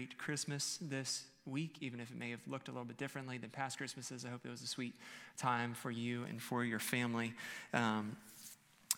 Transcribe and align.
great 0.00 0.16
Christmas 0.16 0.78
this 0.80 1.24
week, 1.44 1.76
even 1.82 2.00
if 2.00 2.10
it 2.10 2.16
may 2.16 2.30
have 2.30 2.40
looked 2.46 2.68
a 2.68 2.70
little 2.70 2.86
bit 2.86 2.96
differently 2.96 3.36
than 3.36 3.50
past 3.50 3.76
Christmases. 3.76 4.24
I 4.24 4.30
hope 4.30 4.40
it 4.46 4.50
was 4.50 4.62
a 4.62 4.66
sweet 4.66 4.94
time 5.36 5.74
for 5.74 5.90
you 5.90 6.24
and 6.24 6.40
for 6.40 6.64
your 6.64 6.78
family. 6.78 7.34
Um, 7.74 8.16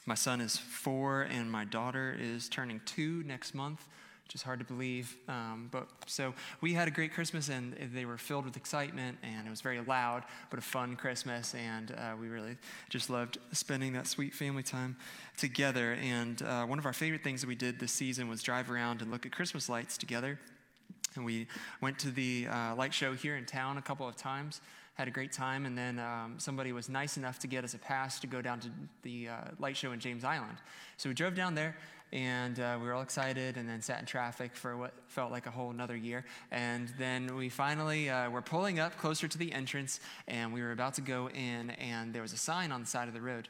my 0.07 0.15
son 0.15 0.41
is 0.41 0.57
four, 0.57 1.23
and 1.23 1.51
my 1.51 1.65
daughter 1.65 2.17
is 2.17 2.49
turning 2.49 2.81
two 2.87 3.25
next 3.25 3.53
month 3.53 3.85
which 4.25 4.37
is 4.37 4.43
hard 4.43 4.61
to 4.61 4.65
believe. 4.65 5.17
Um, 5.29 5.69
but 5.73 5.89
so 6.07 6.33
we 6.61 6.73
had 6.73 6.87
a 6.87 6.91
great 6.93 7.13
Christmas, 7.13 7.49
and 7.49 7.75
they 7.93 8.05
were 8.05 8.17
filled 8.17 8.45
with 8.45 8.57
excitement, 8.57 9.19
and 9.23 9.47
it 9.47 9.51
was 9.51 9.61
very 9.61 9.81
loud, 9.81 10.23
but 10.49 10.59
a 10.59 10.63
fun 10.63 10.95
Christmas, 10.95 11.55
and 11.55 11.91
uh, 11.91 12.15
we 12.19 12.29
really 12.29 12.57
just 12.89 13.11
loved 13.11 13.39
spending 13.53 13.93
that 13.95 14.07
sweet 14.07 14.33
family 14.33 14.63
time 14.63 14.97
together. 15.37 15.99
And 16.01 16.41
uh, 16.41 16.65
one 16.65 16.79
of 16.79 16.87
our 16.87 16.93
favorite 16.93 17.25
things 17.25 17.43
that 17.43 17.49
we 17.49 17.57
did 17.57 17.81
this 17.81 17.93
season 17.93 18.29
was 18.29 18.43
drive 18.43 18.71
around 18.71 19.03
and 19.03 19.11
look 19.11 19.27
at 19.27 19.33
Christmas 19.33 19.69
lights 19.69 19.99
together. 19.99 20.39
And 21.17 21.25
we 21.25 21.47
went 21.81 21.99
to 22.01 22.11
the 22.11 22.47
uh, 22.49 22.75
light 22.75 22.95
show 22.95 23.15
here 23.15 23.37
in 23.37 23.45
town 23.45 23.79
a 23.79 23.83
couple 23.83 24.09
of 24.09 24.17
times 24.17 24.61
had 24.95 25.09
a 25.09 25.11
great 25.11 25.33
time, 25.33 25.65
and 25.65 25.77
then 25.77 25.99
um, 25.99 26.35
somebody 26.37 26.71
was 26.71 26.91
nice 26.91 27.17
enough 27.17 27.39
to 27.39 27.47
get 27.47 27.65
us 27.65 27.73
a 27.73 27.79
pass 27.79 28.21
to 28.21 28.27
go 28.27 28.43
down 28.43 28.61
to 28.61 28.69
the 29.03 29.29
uh, 29.29 29.37
light 29.59 29.75
show 29.75 29.93
in 29.93 29.99
James 29.99 30.23
Island. 30.23 30.59
So 30.99 31.09
we 31.09 31.15
drove 31.15 31.35
down 31.35 31.55
there, 31.55 31.77
and 32.13 32.61
uh, 32.61 32.77
we 32.79 32.87
were 32.87 32.93
all 32.93 33.03
excited 33.03 33.57
and 33.57 33.67
then 33.67 33.81
sat 33.81 34.01
in 34.01 34.07
traffic 34.07 34.55
for 34.55 34.77
what 34.77 34.93
felt 35.09 35.33
like 35.33 35.47
a 35.47 35.51
whole 35.51 35.71
another 35.71 35.97
year 35.97 36.27
and 36.51 36.93
then 36.99 37.35
we 37.37 37.49
finally 37.49 38.11
uh, 38.11 38.29
were 38.29 38.43
pulling 38.43 38.79
up 38.79 38.99
closer 38.99 39.27
to 39.27 39.39
the 39.39 39.51
entrance 39.51 39.99
and 40.29 40.53
we 40.53 40.61
were 40.61 40.73
about 40.73 40.93
to 40.93 41.01
go 41.01 41.31
in 41.31 41.71
and 41.71 42.13
there 42.13 42.21
was 42.21 42.35
a 42.35 42.37
sign 42.39 42.71
on 42.71 42.83
the 42.83 42.87
side 42.87 43.09
of 43.09 43.15
the 43.15 43.21
road 43.21 43.49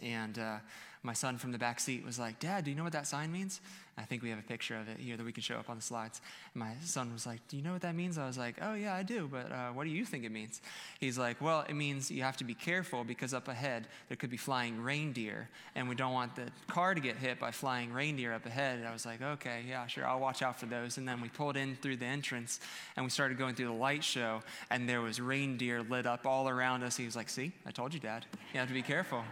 and 0.00 0.38
uh, 0.38 0.58
my 1.02 1.12
son 1.12 1.36
from 1.36 1.52
the 1.52 1.58
back 1.58 1.80
seat 1.80 2.04
was 2.04 2.18
like, 2.18 2.38
Dad, 2.38 2.64
do 2.64 2.70
you 2.70 2.76
know 2.76 2.84
what 2.84 2.92
that 2.92 3.06
sign 3.06 3.32
means? 3.32 3.60
I 3.98 4.02
think 4.02 4.22
we 4.22 4.30
have 4.30 4.38
a 4.38 4.42
picture 4.42 4.76
of 4.76 4.88
it 4.88 4.98
here 4.98 5.18
that 5.18 5.24
we 5.24 5.32
can 5.32 5.42
show 5.42 5.56
up 5.56 5.68
on 5.68 5.76
the 5.76 5.82
slides. 5.82 6.22
And 6.54 6.62
my 6.62 6.72
son 6.82 7.12
was 7.12 7.26
like, 7.26 7.46
Do 7.48 7.58
you 7.58 7.62
know 7.62 7.72
what 7.72 7.82
that 7.82 7.94
means? 7.94 8.16
I 8.16 8.26
was 8.26 8.38
like, 8.38 8.56
Oh, 8.62 8.72
yeah, 8.72 8.94
I 8.94 9.02
do, 9.02 9.28
but 9.30 9.52
uh, 9.52 9.68
what 9.68 9.84
do 9.84 9.90
you 9.90 10.06
think 10.06 10.24
it 10.24 10.32
means? 10.32 10.62
He's 10.98 11.18
like, 11.18 11.40
Well, 11.42 11.66
it 11.68 11.74
means 11.74 12.10
you 12.10 12.22
have 12.22 12.38
to 12.38 12.44
be 12.44 12.54
careful 12.54 13.04
because 13.04 13.34
up 13.34 13.48
ahead 13.48 13.88
there 14.08 14.16
could 14.16 14.30
be 14.30 14.38
flying 14.38 14.82
reindeer, 14.82 15.48
and 15.74 15.88
we 15.90 15.94
don't 15.94 16.14
want 16.14 16.34
the 16.34 16.46
car 16.68 16.94
to 16.94 17.00
get 17.00 17.16
hit 17.16 17.38
by 17.38 17.50
flying 17.50 17.92
reindeer 17.92 18.32
up 18.32 18.46
ahead. 18.46 18.78
And 18.78 18.88
I 18.88 18.92
was 18.92 19.04
like, 19.04 19.20
Okay, 19.20 19.62
yeah, 19.68 19.86
sure, 19.86 20.06
I'll 20.06 20.20
watch 20.20 20.40
out 20.40 20.58
for 20.58 20.66
those. 20.66 20.96
And 20.96 21.06
then 21.06 21.20
we 21.20 21.28
pulled 21.28 21.58
in 21.58 21.76
through 21.76 21.98
the 21.98 22.06
entrance 22.06 22.60
and 22.96 23.04
we 23.04 23.10
started 23.10 23.36
going 23.36 23.54
through 23.54 23.66
the 23.66 23.72
light 23.72 24.02
show, 24.02 24.42
and 24.70 24.88
there 24.88 25.02
was 25.02 25.20
reindeer 25.20 25.82
lit 25.82 26.06
up 26.06 26.26
all 26.26 26.48
around 26.48 26.82
us. 26.82 26.96
He 26.96 27.04
was 27.04 27.16
like, 27.16 27.28
See, 27.28 27.52
I 27.66 27.70
told 27.70 27.92
you, 27.92 28.00
Dad, 28.00 28.24
you 28.54 28.58
have 28.58 28.68
to 28.68 28.74
be 28.74 28.82
careful 28.82 29.22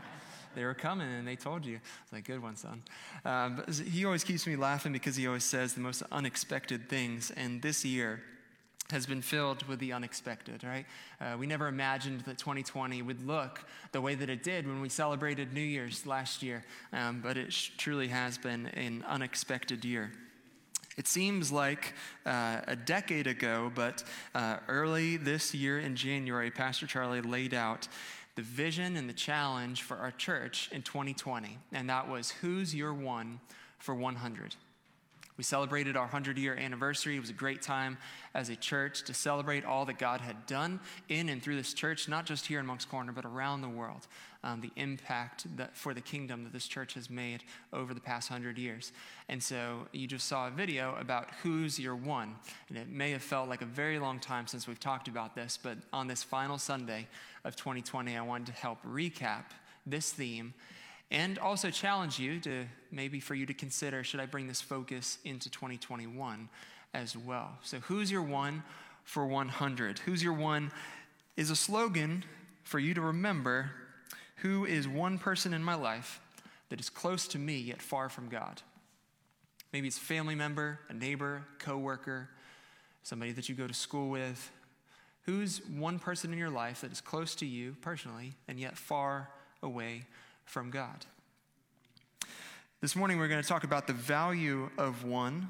they 0.54 0.64
were 0.64 0.74
coming 0.74 1.08
and 1.08 1.26
they 1.26 1.36
told 1.36 1.64
you. 1.64 1.80
It's 2.02 2.12
like, 2.12 2.24
good 2.24 2.42
one, 2.42 2.56
son. 2.56 2.82
Um, 3.24 3.64
he 3.84 4.04
always 4.04 4.24
keeps 4.24 4.46
me 4.46 4.56
laughing 4.56 4.92
because 4.92 5.16
he 5.16 5.26
always 5.26 5.44
says 5.44 5.74
the 5.74 5.80
most 5.80 6.02
unexpected 6.10 6.88
things. 6.88 7.30
And 7.36 7.62
this 7.62 7.84
year, 7.84 8.22
has 8.90 9.06
been 9.06 9.22
filled 9.22 9.62
with 9.64 9.78
the 9.78 9.92
unexpected, 9.92 10.64
right? 10.64 10.86
Uh, 11.20 11.36
we 11.38 11.46
never 11.46 11.68
imagined 11.68 12.20
that 12.22 12.38
2020 12.38 13.02
would 13.02 13.26
look 13.26 13.64
the 13.92 14.00
way 14.00 14.14
that 14.14 14.28
it 14.28 14.42
did 14.42 14.66
when 14.66 14.80
we 14.80 14.88
celebrated 14.88 15.52
New 15.52 15.60
Year's 15.60 16.06
last 16.06 16.42
year, 16.42 16.64
um, 16.92 17.20
but 17.22 17.36
it 17.36 17.52
sh- 17.52 17.70
truly 17.76 18.08
has 18.08 18.38
been 18.38 18.66
an 18.66 19.04
unexpected 19.08 19.84
year. 19.84 20.12
It 20.96 21.06
seems 21.06 21.50
like 21.50 21.94
uh, 22.26 22.60
a 22.66 22.76
decade 22.76 23.26
ago, 23.26 23.70
but 23.74 24.02
uh, 24.34 24.58
early 24.68 25.16
this 25.16 25.54
year 25.54 25.78
in 25.78 25.96
January, 25.96 26.50
Pastor 26.50 26.86
Charlie 26.86 27.22
laid 27.22 27.54
out 27.54 27.88
the 28.36 28.42
vision 28.42 28.96
and 28.96 29.08
the 29.08 29.14
challenge 29.14 29.82
for 29.82 29.96
our 29.96 30.10
church 30.12 30.68
in 30.72 30.82
2020, 30.82 31.58
and 31.72 31.88
that 31.90 32.08
was 32.08 32.30
Who's 32.30 32.74
Your 32.74 32.94
One 32.94 33.40
for 33.78 33.94
100? 33.94 34.56
We 35.40 35.44
celebrated 35.44 35.96
our 35.96 36.02
100 36.02 36.36
year 36.36 36.54
anniversary. 36.54 37.16
It 37.16 37.20
was 37.20 37.30
a 37.30 37.32
great 37.32 37.62
time 37.62 37.96
as 38.34 38.50
a 38.50 38.56
church 38.56 39.04
to 39.04 39.14
celebrate 39.14 39.64
all 39.64 39.86
that 39.86 39.96
God 39.96 40.20
had 40.20 40.44
done 40.44 40.80
in 41.08 41.30
and 41.30 41.42
through 41.42 41.56
this 41.56 41.72
church, 41.72 42.10
not 42.10 42.26
just 42.26 42.44
here 42.44 42.60
in 42.60 42.66
Moncks 42.66 42.84
Corner, 42.84 43.10
but 43.10 43.24
around 43.24 43.62
the 43.62 43.68
world. 43.70 44.06
Um, 44.44 44.60
the 44.60 44.70
impact 44.76 45.46
that, 45.56 45.74
for 45.74 45.94
the 45.94 46.02
kingdom 46.02 46.44
that 46.44 46.52
this 46.52 46.68
church 46.68 46.92
has 46.92 47.08
made 47.08 47.42
over 47.72 47.94
the 47.94 48.02
past 48.02 48.30
100 48.30 48.58
years. 48.58 48.92
And 49.30 49.42
so 49.42 49.88
you 49.92 50.06
just 50.06 50.28
saw 50.28 50.46
a 50.46 50.50
video 50.50 50.94
about 51.00 51.30
who's 51.42 51.80
your 51.80 51.96
one. 51.96 52.34
And 52.68 52.76
it 52.76 52.90
may 52.90 53.12
have 53.12 53.22
felt 53.22 53.48
like 53.48 53.62
a 53.62 53.66
very 53.66 53.98
long 53.98 54.18
time 54.20 54.46
since 54.46 54.68
we've 54.68 54.78
talked 54.78 55.08
about 55.08 55.34
this, 55.34 55.58
but 55.62 55.78
on 55.90 56.06
this 56.06 56.22
final 56.22 56.58
Sunday, 56.58 57.08
of 57.44 57.56
2020, 57.56 58.14
I 58.14 58.20
wanted 58.20 58.48
to 58.48 58.52
help 58.52 58.82
recap 58.84 59.44
this 59.86 60.12
theme 60.12 60.52
and 61.10 61.38
also 61.38 61.70
challenge 61.70 62.18
you 62.18 62.40
to 62.40 62.64
maybe 62.90 63.20
for 63.20 63.34
you 63.34 63.46
to 63.46 63.54
consider 63.54 64.04
should 64.04 64.20
I 64.20 64.26
bring 64.26 64.46
this 64.46 64.60
focus 64.60 65.18
into 65.24 65.50
2021 65.50 66.48
as 66.94 67.16
well. 67.16 67.58
So, 67.62 67.78
who's 67.80 68.10
your 68.10 68.22
one 68.22 68.62
for 69.04 69.26
100? 69.26 70.00
Who's 70.00 70.22
your 70.22 70.32
one 70.32 70.70
is 71.36 71.50
a 71.50 71.56
slogan 71.56 72.24
for 72.62 72.78
you 72.78 72.94
to 72.94 73.00
remember 73.00 73.70
who 74.36 74.64
is 74.64 74.86
one 74.88 75.18
person 75.18 75.52
in 75.52 75.62
my 75.62 75.74
life 75.74 76.20
that 76.68 76.80
is 76.80 76.88
close 76.88 77.26
to 77.28 77.38
me 77.38 77.58
yet 77.58 77.82
far 77.82 78.08
from 78.08 78.28
God. 78.28 78.62
Maybe 79.72 79.88
it's 79.88 79.98
a 79.98 80.00
family 80.00 80.34
member, 80.34 80.80
a 80.88 80.94
neighbor, 80.94 81.44
coworker, 81.58 82.28
somebody 83.02 83.32
that 83.32 83.48
you 83.48 83.54
go 83.54 83.66
to 83.66 83.74
school 83.74 84.08
with, 84.08 84.50
Who's 85.24 85.60
one 85.66 85.98
person 85.98 86.32
in 86.32 86.38
your 86.38 86.50
life 86.50 86.80
that 86.80 86.92
is 86.92 87.00
close 87.00 87.34
to 87.36 87.46
you 87.46 87.76
personally 87.82 88.32
and 88.48 88.58
yet 88.58 88.76
far 88.76 89.28
away 89.62 90.04
from 90.44 90.70
God? 90.70 91.06
This 92.80 92.96
morning, 92.96 93.18
we're 93.18 93.28
going 93.28 93.42
to 93.42 93.48
talk 93.48 93.64
about 93.64 93.86
the 93.86 93.92
value 93.92 94.70
of 94.78 95.04
one. 95.04 95.46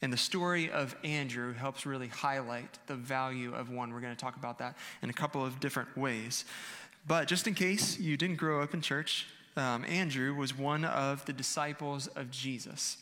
And 0.00 0.12
the 0.12 0.16
story 0.16 0.70
of 0.70 0.96
Andrew 1.04 1.52
helps 1.52 1.84
really 1.84 2.08
highlight 2.08 2.78
the 2.86 2.94
value 2.94 3.52
of 3.52 3.68
one. 3.70 3.92
We're 3.92 4.00
going 4.00 4.14
to 4.14 4.20
talk 4.20 4.36
about 4.36 4.58
that 4.58 4.76
in 5.02 5.10
a 5.10 5.12
couple 5.12 5.44
of 5.44 5.60
different 5.60 5.96
ways. 5.98 6.44
But 7.06 7.28
just 7.28 7.46
in 7.46 7.54
case 7.54 7.98
you 7.98 8.16
didn't 8.16 8.36
grow 8.36 8.62
up 8.62 8.74
in 8.74 8.80
church, 8.80 9.26
um, 9.56 9.84
Andrew 9.86 10.34
was 10.34 10.56
one 10.56 10.84
of 10.84 11.26
the 11.26 11.32
disciples 11.32 12.06
of 12.06 12.30
Jesus. 12.30 12.98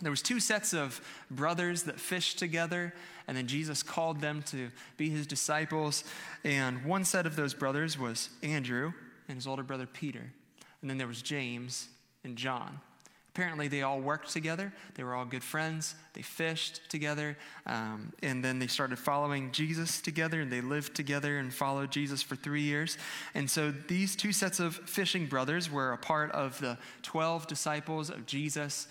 There 0.00 0.10
was 0.10 0.20
two 0.20 0.40
sets 0.40 0.74
of 0.74 1.00
brothers 1.30 1.84
that 1.84 1.98
fished 1.98 2.38
together, 2.38 2.92
and 3.26 3.36
then 3.36 3.46
Jesus 3.46 3.82
called 3.82 4.20
them 4.20 4.42
to 4.48 4.70
be 4.98 5.08
his 5.08 5.26
disciples. 5.26 6.04
And 6.44 6.84
one 6.84 7.04
set 7.04 7.24
of 7.24 7.34
those 7.34 7.54
brothers 7.54 7.98
was 7.98 8.28
Andrew 8.42 8.92
and 9.28 9.36
his 9.36 9.46
older 9.46 9.62
brother 9.62 9.86
Peter. 9.86 10.32
And 10.80 10.90
then 10.90 10.98
there 10.98 11.06
was 11.06 11.22
James 11.22 11.88
and 12.24 12.36
John. 12.36 12.80
Apparently, 13.36 13.68
they 13.68 13.82
all 13.82 14.00
worked 14.00 14.32
together. 14.32 14.72
They 14.94 15.02
were 15.02 15.14
all 15.14 15.26
good 15.26 15.44
friends. 15.44 15.94
They 16.14 16.22
fished 16.22 16.80
together. 16.88 17.36
Um, 17.66 18.14
and 18.22 18.42
then 18.42 18.58
they 18.58 18.66
started 18.66 18.98
following 18.98 19.52
Jesus 19.52 20.00
together, 20.00 20.40
and 20.40 20.50
they 20.50 20.62
lived 20.62 20.94
together 20.94 21.36
and 21.36 21.52
followed 21.52 21.90
Jesus 21.90 22.22
for 22.22 22.34
three 22.34 22.62
years. 22.62 22.96
And 23.34 23.50
so 23.50 23.74
these 23.88 24.16
two 24.16 24.32
sets 24.32 24.58
of 24.58 24.74
fishing 24.74 25.26
brothers 25.26 25.70
were 25.70 25.92
a 25.92 25.98
part 25.98 26.32
of 26.32 26.58
the 26.60 26.78
12 27.02 27.46
disciples 27.46 28.08
of 28.08 28.24
Jesus. 28.24 28.88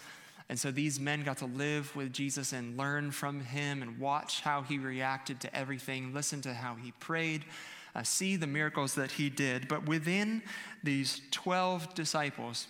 And 0.47 0.59
so 0.59 0.69
these 0.69 1.00
men 1.00 1.23
got 1.23 1.40
to 1.40 1.47
live 1.47 1.96
with 1.96 2.13
Jesus 2.13 2.53
and 2.53 2.78
learn 2.78 3.09
from 3.09 3.40
him 3.40 3.81
and 3.81 3.97
watch 3.97 4.41
how 4.41 4.62
he 4.62 4.78
reacted 4.78 5.40
to 5.41 5.56
everything, 5.56 6.13
listen 6.13 6.41
to 6.41 6.53
how 6.53 6.75
he 6.75 6.91
prayed, 7.00 7.46
uh, 7.95 8.03
see 8.03 8.35
the 8.35 8.47
miracles 8.47 8.95
that 8.95 9.11
he 9.11 9.29
did. 9.29 9.67
But 9.67 9.88
within 9.88 10.44
these 10.83 11.22
12 11.31 11.94
disciples, 11.94 12.67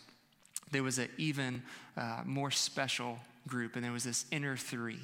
there 0.72 0.84
was 0.84 1.00
an 1.00 1.09
even 1.18 1.63
uh, 1.97 2.22
more 2.25 2.52
special 2.52 3.19
group, 3.47 3.75
and 3.75 3.84
there 3.84 3.91
was 3.91 4.03
this 4.03 4.25
inner 4.31 4.56
three. 4.56 5.00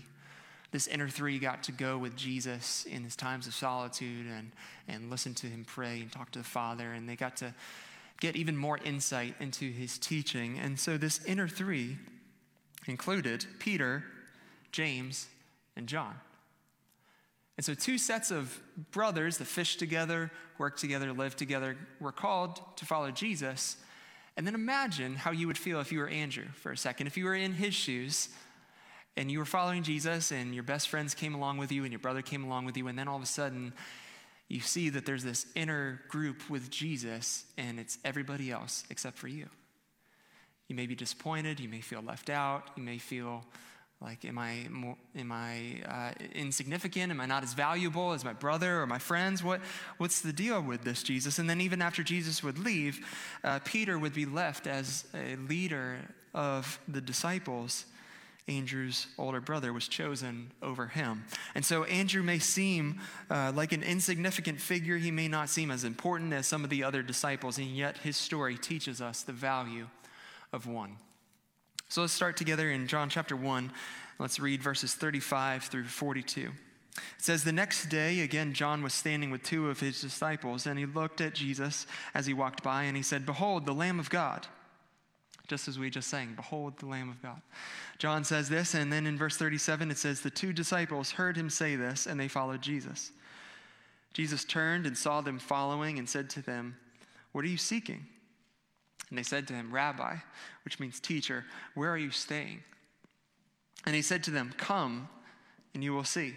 This 0.71 0.87
inner 0.87 1.09
three 1.09 1.37
got 1.39 1.63
to 1.63 1.71
go 1.71 1.97
with 1.97 2.15
Jesus 2.15 2.85
in 2.85 3.03
his 3.03 3.15
times 3.15 3.45
of 3.45 3.53
solitude 3.53 4.27
and, 4.27 4.51
and 4.87 5.09
listen 5.09 5.33
to 5.35 5.47
him 5.47 5.65
pray 5.65 5.99
and 6.01 6.11
talk 6.11 6.31
to 6.31 6.39
the 6.39 6.45
Father, 6.45 6.93
and 6.93 7.09
they 7.09 7.15
got 7.15 7.35
to 7.37 7.53
get 8.21 8.35
even 8.35 8.55
more 8.55 8.79
insight 8.85 9.35
into 9.39 9.69
his 9.69 9.97
teaching. 9.97 10.59
And 10.59 10.79
so, 10.79 10.97
this 10.97 11.23
inner 11.25 11.47
three 11.47 11.97
included 12.87 13.45
Peter, 13.59 14.05
James, 14.71 15.27
and 15.75 15.87
John. 15.87 16.15
And 17.57 17.65
so, 17.65 17.73
two 17.73 17.97
sets 17.97 18.31
of 18.31 18.59
brothers 18.91 19.37
that 19.37 19.45
fished 19.45 19.79
together, 19.79 20.31
worked 20.57 20.79
together, 20.79 21.11
lived 21.13 21.37
together, 21.37 21.77
were 21.99 22.11
called 22.11 22.61
to 22.77 22.85
follow 22.85 23.11
Jesus. 23.11 23.77
And 24.37 24.47
then 24.47 24.55
imagine 24.55 25.15
how 25.15 25.31
you 25.31 25.47
would 25.47 25.57
feel 25.57 25.79
if 25.81 25.91
you 25.91 25.99
were 25.99 26.07
Andrew 26.07 26.45
for 26.55 26.71
a 26.71 26.77
second. 26.77 27.07
If 27.07 27.17
you 27.17 27.25
were 27.25 27.35
in 27.35 27.53
his 27.53 27.73
shoes 27.73 28.29
and 29.17 29.29
you 29.29 29.39
were 29.39 29.45
following 29.45 29.83
Jesus 29.83 30.31
and 30.31 30.53
your 30.55 30.63
best 30.63 30.87
friends 30.87 31.13
came 31.13 31.35
along 31.35 31.57
with 31.57 31.71
you 31.71 31.83
and 31.83 31.91
your 31.91 31.99
brother 31.99 32.21
came 32.21 32.45
along 32.45 32.65
with 32.65 32.77
you, 32.77 32.87
and 32.87 32.97
then 32.97 33.07
all 33.07 33.17
of 33.17 33.23
a 33.23 33.27
sudden 33.27 33.73
you 34.47 34.61
see 34.61 34.89
that 34.89 35.05
there's 35.05 35.23
this 35.23 35.45
inner 35.55 36.01
group 36.07 36.49
with 36.49 36.69
Jesus 36.69 37.45
and 37.57 37.79
it's 37.79 37.97
everybody 38.03 38.51
else 38.51 38.83
except 38.89 39.17
for 39.17 39.27
you. 39.27 39.47
You 40.67 40.75
may 40.75 40.87
be 40.87 40.95
disappointed. 40.95 41.59
You 41.59 41.67
may 41.67 41.81
feel 41.81 42.01
left 42.01 42.29
out. 42.29 42.69
You 42.77 42.83
may 42.83 42.97
feel 42.97 43.43
like, 44.01 44.25
am 44.25 44.39
I, 44.39 44.67
more, 44.71 44.97
am 45.15 45.31
I 45.31 45.81
uh, 45.87 46.11
insignificant? 46.33 47.11
Am 47.11 47.21
I 47.21 47.27
not 47.27 47.43
as 47.43 47.53
valuable 47.53 48.13
as 48.13 48.25
my 48.25 48.33
brother 48.33 48.81
or 48.81 48.87
my 48.87 48.97
friends? 48.97 49.43
What, 49.43 49.61
what's 49.97 50.21
the 50.21 50.33
deal 50.33 50.59
with 50.59 50.83
this, 50.83 51.03
Jesus? 51.03 51.37
And 51.37 51.47
then, 51.47 51.61
even 51.61 51.83
after 51.83 52.01
Jesus 52.01 52.41
would 52.41 52.57
leave, 52.57 53.05
uh, 53.43 53.59
Peter 53.63 53.99
would 53.99 54.13
be 54.13 54.25
left 54.25 54.65
as 54.65 55.05
a 55.13 55.35
leader 55.35 55.99
of 56.33 56.79
the 56.87 56.99
disciples. 56.99 57.85
Andrew's 58.47 59.05
older 59.19 59.39
brother 59.39 59.71
was 59.71 59.87
chosen 59.87 60.51
over 60.63 60.87
him. 60.87 61.23
And 61.53 61.63
so 61.63 61.83
Andrew 61.83 62.23
may 62.23 62.39
seem 62.39 62.99
uh, 63.29 63.51
like 63.55 63.71
an 63.71 63.83
insignificant 63.83 64.59
figure. 64.59 64.97
He 64.97 65.11
may 65.11 65.27
not 65.27 65.47
seem 65.47 65.69
as 65.69 65.83
important 65.83 66.33
as 66.33 66.47
some 66.47 66.63
of 66.63 66.71
the 66.71 66.83
other 66.83 67.03
disciples, 67.03 67.59
and 67.59 67.67
yet 67.67 67.99
his 67.99 68.17
story 68.17 68.57
teaches 68.57 68.99
us 68.99 69.21
the 69.21 69.31
value 69.31 69.87
of 70.51 70.65
one. 70.65 70.97
So 71.91 71.99
let's 71.99 72.13
start 72.13 72.37
together 72.37 72.71
in 72.71 72.87
John 72.87 73.09
chapter 73.09 73.35
1. 73.35 73.69
Let's 74.17 74.39
read 74.39 74.63
verses 74.63 74.93
35 74.93 75.65
through 75.65 75.83
42. 75.83 76.39
It 76.39 76.51
says, 77.17 77.43
The 77.43 77.51
next 77.51 77.87
day, 77.87 78.21
again, 78.21 78.53
John 78.53 78.81
was 78.81 78.93
standing 78.93 79.29
with 79.29 79.43
two 79.43 79.69
of 79.69 79.81
his 79.81 79.99
disciples, 79.99 80.65
and 80.67 80.79
he 80.79 80.85
looked 80.85 81.19
at 81.19 81.35
Jesus 81.35 81.85
as 82.13 82.25
he 82.25 82.33
walked 82.33 82.63
by, 82.63 82.83
and 82.83 82.95
he 82.95 83.03
said, 83.03 83.25
Behold, 83.25 83.65
the 83.65 83.73
Lamb 83.73 83.99
of 83.99 84.09
God 84.09 84.47
just 85.49 85.67
as 85.67 85.77
we 85.77 85.89
just 85.89 86.07
sang, 86.07 86.31
Behold 86.33 86.77
the 86.77 86.85
Lamb 86.85 87.09
of 87.09 87.21
God. 87.21 87.41
John 87.97 88.23
says 88.23 88.47
this, 88.47 88.73
and 88.73 88.93
then 88.93 89.05
in 89.05 89.17
verse 89.17 89.35
37 89.35 89.91
it 89.91 89.97
says, 89.97 90.21
The 90.21 90.29
two 90.29 90.53
disciples 90.53 91.11
heard 91.11 91.35
him 91.35 91.49
say 91.49 91.75
this, 91.75 92.07
and 92.07 92.17
they 92.17 92.29
followed 92.29 92.61
Jesus. 92.61 93.11
Jesus 94.13 94.45
turned 94.45 94.87
and 94.87 94.97
saw 94.97 95.19
them 95.19 95.39
following 95.39 95.99
and 95.99 96.07
said 96.07 96.29
to 96.29 96.41
them, 96.41 96.77
What 97.33 97.43
are 97.43 97.49
you 97.49 97.57
seeking? 97.57 98.05
And 99.11 99.17
they 99.17 99.23
said 99.23 99.45
to 99.49 99.53
him, 99.53 99.73
Rabbi, 99.73 100.15
which 100.63 100.79
means 100.79 100.99
teacher, 100.99 101.43
where 101.75 101.91
are 101.91 101.97
you 101.97 102.11
staying? 102.11 102.63
And 103.85 103.93
he 103.93 104.01
said 104.01 104.23
to 104.23 104.31
them, 104.31 104.53
Come, 104.57 105.09
and 105.73 105.83
you 105.83 105.93
will 105.93 106.05
see. 106.05 106.35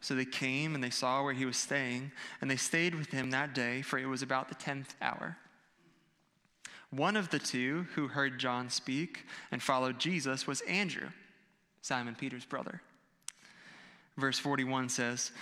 So 0.00 0.14
they 0.14 0.24
came 0.24 0.74
and 0.74 0.82
they 0.82 0.90
saw 0.90 1.22
where 1.22 1.34
he 1.34 1.44
was 1.44 1.58
staying, 1.58 2.10
and 2.40 2.50
they 2.50 2.56
stayed 2.56 2.94
with 2.94 3.10
him 3.10 3.30
that 3.30 3.54
day, 3.54 3.82
for 3.82 3.98
it 3.98 4.06
was 4.06 4.22
about 4.22 4.48
the 4.48 4.54
tenth 4.54 4.94
hour. 5.02 5.36
One 6.88 7.16
of 7.16 7.28
the 7.28 7.38
two 7.38 7.86
who 7.94 8.08
heard 8.08 8.38
John 8.38 8.70
speak 8.70 9.26
and 9.50 9.62
followed 9.62 9.98
Jesus 9.98 10.46
was 10.46 10.62
Andrew, 10.62 11.08
Simon 11.82 12.14
Peter's 12.14 12.44
brother. 12.46 12.80
Verse 14.16 14.38
41 14.38 14.88
says, 14.88 15.32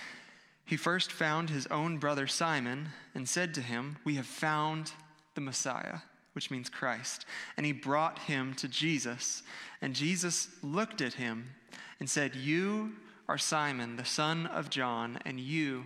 He 0.65 0.75
first 0.75 1.11
found 1.11 1.49
his 1.49 1.67
own 1.67 1.99
brother 1.99 2.27
Simon 2.27 2.89
and 3.15 3.29
said 3.29 3.53
to 3.53 3.61
him, 3.61 3.97
We 4.03 4.15
have 4.15 4.25
found 4.25 4.91
the 5.35 5.41
Messiah, 5.41 5.99
which 6.33 6.51
means 6.51 6.69
Christ. 6.69 7.25
And 7.57 7.65
he 7.65 7.71
brought 7.71 8.19
him 8.19 8.53
to 8.55 8.67
Jesus. 8.67 9.43
And 9.81 9.93
Jesus 9.93 10.49
looked 10.61 11.01
at 11.01 11.13
him 11.13 11.51
and 11.99 12.09
said, 12.09 12.35
You 12.35 12.93
are 13.29 13.37
Simon, 13.37 13.95
the 13.95 14.05
son 14.05 14.47
of 14.47 14.69
John, 14.69 15.19
and 15.25 15.39
you 15.39 15.85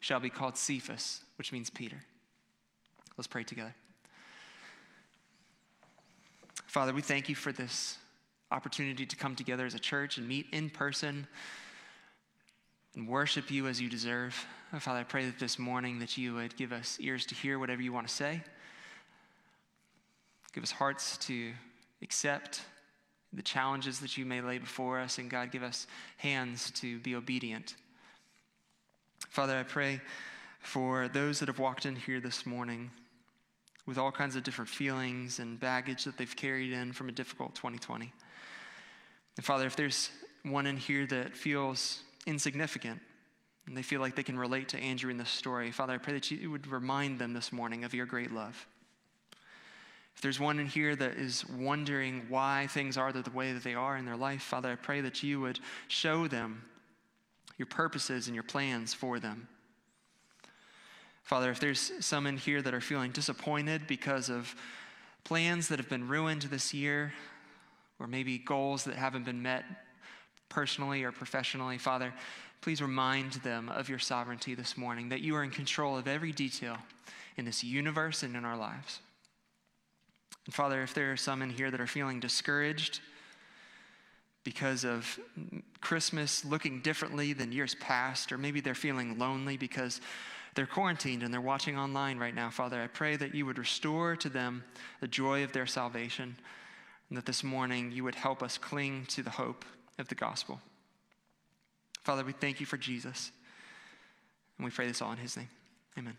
shall 0.00 0.20
be 0.20 0.30
called 0.30 0.56
Cephas, 0.56 1.22
which 1.36 1.52
means 1.52 1.70
Peter. 1.70 2.02
Let's 3.16 3.28
pray 3.28 3.44
together. 3.44 3.74
Father, 6.66 6.92
we 6.92 7.02
thank 7.02 7.28
you 7.28 7.34
for 7.34 7.52
this 7.52 7.98
opportunity 8.50 9.06
to 9.06 9.16
come 9.16 9.36
together 9.36 9.66
as 9.66 9.74
a 9.74 9.78
church 9.78 10.18
and 10.18 10.26
meet 10.26 10.46
in 10.52 10.70
person 10.70 11.26
and 12.94 13.08
worship 13.08 13.50
you 13.50 13.66
as 13.66 13.80
you 13.80 13.88
deserve. 13.88 14.34
Father, 14.78 15.00
I 15.00 15.04
pray 15.04 15.26
that 15.26 15.38
this 15.38 15.58
morning 15.58 15.98
that 15.98 16.16
you 16.16 16.34
would 16.34 16.56
give 16.56 16.72
us 16.72 16.98
ears 17.00 17.26
to 17.26 17.34
hear 17.34 17.58
whatever 17.58 17.82
you 17.82 17.92
want 17.92 18.08
to 18.08 18.12
say. 18.12 18.42
Give 20.52 20.62
us 20.62 20.70
hearts 20.70 21.16
to 21.18 21.52
accept 22.02 22.62
the 23.32 23.42
challenges 23.42 24.00
that 24.00 24.18
you 24.18 24.26
may 24.26 24.40
lay 24.40 24.58
before 24.58 25.00
us, 25.00 25.18
and 25.18 25.30
God, 25.30 25.50
give 25.50 25.62
us 25.62 25.86
hands 26.18 26.70
to 26.72 26.98
be 26.98 27.14
obedient. 27.14 27.76
Father, 29.30 29.56
I 29.56 29.62
pray 29.62 30.00
for 30.60 31.08
those 31.08 31.40
that 31.40 31.48
have 31.48 31.58
walked 31.58 31.86
in 31.86 31.96
here 31.96 32.20
this 32.20 32.44
morning 32.44 32.90
with 33.86 33.98
all 33.98 34.12
kinds 34.12 34.36
of 34.36 34.42
different 34.42 34.68
feelings 34.68 35.38
and 35.38 35.58
baggage 35.58 36.04
that 36.04 36.18
they've 36.18 36.36
carried 36.36 36.72
in 36.72 36.92
from 36.92 37.08
a 37.08 37.12
difficult 37.12 37.54
2020. 37.54 38.12
And 39.36 39.44
Father, 39.44 39.66
if 39.66 39.74
there's 39.74 40.10
one 40.42 40.66
in 40.66 40.76
here 40.76 41.06
that 41.06 41.34
feels 41.34 42.02
insignificant 42.26 43.00
and 43.66 43.76
they 43.76 43.82
feel 43.82 44.00
like 44.00 44.14
they 44.14 44.22
can 44.22 44.38
relate 44.38 44.68
to 44.68 44.78
Andrew 44.78 45.10
in 45.10 45.16
this 45.16 45.30
story, 45.30 45.70
Father, 45.70 45.94
I 45.94 45.98
pray 45.98 46.12
that 46.12 46.30
you 46.30 46.50
would 46.50 46.66
remind 46.66 47.18
them 47.18 47.32
this 47.32 47.52
morning 47.52 47.84
of 47.84 47.94
your 47.94 48.06
great 48.06 48.32
love. 48.32 48.66
If 50.14 50.20
there's 50.20 50.38
one 50.38 50.58
in 50.58 50.66
here 50.66 50.94
that 50.94 51.12
is 51.12 51.44
wondering 51.48 52.26
why 52.28 52.68
things 52.70 52.96
are 52.96 53.12
the 53.12 53.28
way 53.30 53.52
that 53.52 53.64
they 53.64 53.74
are 53.74 53.96
in 53.96 54.04
their 54.04 54.16
life, 54.16 54.42
Father, 54.42 54.70
I 54.70 54.76
pray 54.76 55.00
that 55.00 55.22
you 55.22 55.40
would 55.40 55.58
show 55.88 56.28
them 56.28 56.64
your 57.58 57.66
purposes 57.66 58.26
and 58.26 58.34
your 58.34 58.44
plans 58.44 58.94
for 58.94 59.18
them. 59.18 59.48
Father, 61.22 61.50
if 61.50 61.60
there's 61.60 61.92
some 62.00 62.26
in 62.26 62.36
here 62.36 62.60
that 62.60 62.74
are 62.74 62.80
feeling 62.80 63.12
disappointed 63.12 63.86
because 63.86 64.28
of 64.28 64.54
plans 65.24 65.68
that 65.68 65.78
have 65.78 65.88
been 65.88 66.08
ruined 66.08 66.42
this 66.42 66.74
year, 66.74 67.12
or 67.98 68.06
maybe 68.06 68.38
goals 68.38 68.84
that 68.84 68.96
haven't 68.96 69.24
been 69.24 69.42
met 69.42 69.64
personally 70.48 71.04
or 71.04 71.12
professionally, 71.12 71.78
Father, 71.78 72.12
please 72.60 72.82
remind 72.82 73.32
them 73.34 73.68
of 73.68 73.88
your 73.88 73.98
sovereignty 73.98 74.54
this 74.54 74.76
morning, 74.76 75.08
that 75.08 75.20
you 75.20 75.34
are 75.36 75.44
in 75.44 75.50
control 75.50 75.96
of 75.96 76.08
every 76.08 76.32
detail 76.32 76.76
in 77.36 77.44
this 77.44 77.64
universe 77.64 78.22
and 78.22 78.36
in 78.36 78.44
our 78.44 78.56
lives. 78.56 79.00
And 80.46 80.54
Father, 80.54 80.82
if 80.82 80.94
there 80.94 81.12
are 81.12 81.16
some 81.16 81.42
in 81.42 81.50
here 81.50 81.70
that 81.70 81.80
are 81.80 81.86
feeling 81.86 82.20
discouraged 82.20 83.00
because 84.44 84.84
of 84.84 85.20
Christmas 85.80 86.44
looking 86.44 86.80
differently 86.80 87.32
than 87.32 87.52
years 87.52 87.76
past, 87.76 88.32
or 88.32 88.38
maybe 88.38 88.60
they're 88.60 88.74
feeling 88.74 89.18
lonely 89.18 89.56
because 89.56 90.00
they're 90.54 90.66
quarantined 90.66 91.22
and 91.22 91.32
they're 91.32 91.40
watching 91.40 91.78
online 91.78 92.18
right 92.18 92.34
now, 92.34 92.50
Father. 92.50 92.82
I 92.82 92.88
pray 92.88 93.16
that 93.16 93.34
you 93.34 93.46
would 93.46 93.58
restore 93.58 94.16
to 94.16 94.28
them 94.28 94.64
the 95.00 95.08
joy 95.08 95.44
of 95.44 95.52
their 95.52 95.66
salvation 95.66 96.36
and 97.08 97.16
that 97.16 97.26
this 97.26 97.44
morning 97.44 97.92
you 97.92 98.04
would 98.04 98.14
help 98.14 98.42
us 98.42 98.58
cling 98.58 99.06
to 99.10 99.22
the 99.22 99.30
hope 99.30 99.64
of 99.98 100.08
the 100.08 100.14
gospel. 100.14 100.60
Father, 102.02 102.24
we 102.24 102.32
thank 102.32 102.58
you 102.58 102.66
for 102.66 102.76
Jesus. 102.76 103.30
And 104.58 104.64
we 104.64 104.70
pray 104.70 104.88
this 104.88 105.00
all 105.00 105.12
in 105.12 105.18
his 105.18 105.36
name. 105.36 105.48
Amen. 105.98 106.16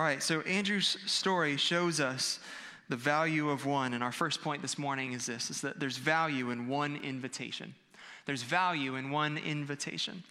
All 0.00 0.06
right, 0.06 0.22
so 0.22 0.40
Andrew's 0.40 0.96
story 1.04 1.58
shows 1.58 2.00
us 2.00 2.38
the 2.88 2.96
value 2.96 3.50
of 3.50 3.66
one. 3.66 3.92
And 3.92 4.02
our 4.02 4.12
first 4.12 4.40
point 4.40 4.62
this 4.62 4.78
morning 4.78 5.12
is 5.12 5.26
this 5.26 5.50
is 5.50 5.60
that 5.60 5.78
there's 5.78 5.98
value 5.98 6.48
in 6.48 6.68
one 6.68 6.96
invitation. 6.96 7.74
There's 8.24 8.42
value 8.42 8.96
in 8.96 9.10
one 9.10 9.36
invitation. 9.36 10.24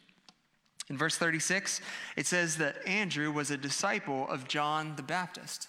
In 0.89 0.97
verse 0.97 1.17
36, 1.17 1.81
it 2.17 2.25
says 2.25 2.57
that 2.57 2.77
Andrew 2.87 3.31
was 3.31 3.51
a 3.51 3.57
disciple 3.57 4.27
of 4.27 4.47
John 4.47 4.95
the 4.95 5.03
Baptist. 5.03 5.67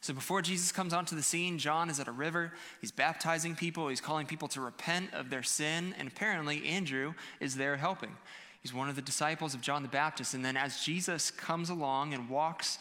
So 0.00 0.14
before 0.14 0.40
Jesus 0.40 0.70
comes 0.70 0.92
onto 0.92 1.16
the 1.16 1.22
scene, 1.24 1.58
John 1.58 1.90
is 1.90 1.98
at 1.98 2.06
a 2.06 2.12
river. 2.12 2.52
He's 2.80 2.92
baptizing 2.92 3.56
people, 3.56 3.88
he's 3.88 4.00
calling 4.00 4.28
people 4.28 4.46
to 4.46 4.60
repent 4.60 5.12
of 5.12 5.30
their 5.30 5.42
sin, 5.42 5.96
and 5.98 6.06
apparently 6.06 6.64
Andrew 6.64 7.14
is 7.40 7.56
there 7.56 7.76
helping. 7.76 8.16
He's 8.62 8.72
one 8.72 8.88
of 8.88 8.94
the 8.94 9.02
disciples 9.02 9.52
of 9.52 9.62
John 9.62 9.82
the 9.82 9.88
Baptist. 9.88 10.32
And 10.32 10.44
then 10.44 10.56
as 10.56 10.84
Jesus 10.84 11.32
comes 11.32 11.70
along 11.70 12.14
and 12.14 12.28
walks 12.28 12.78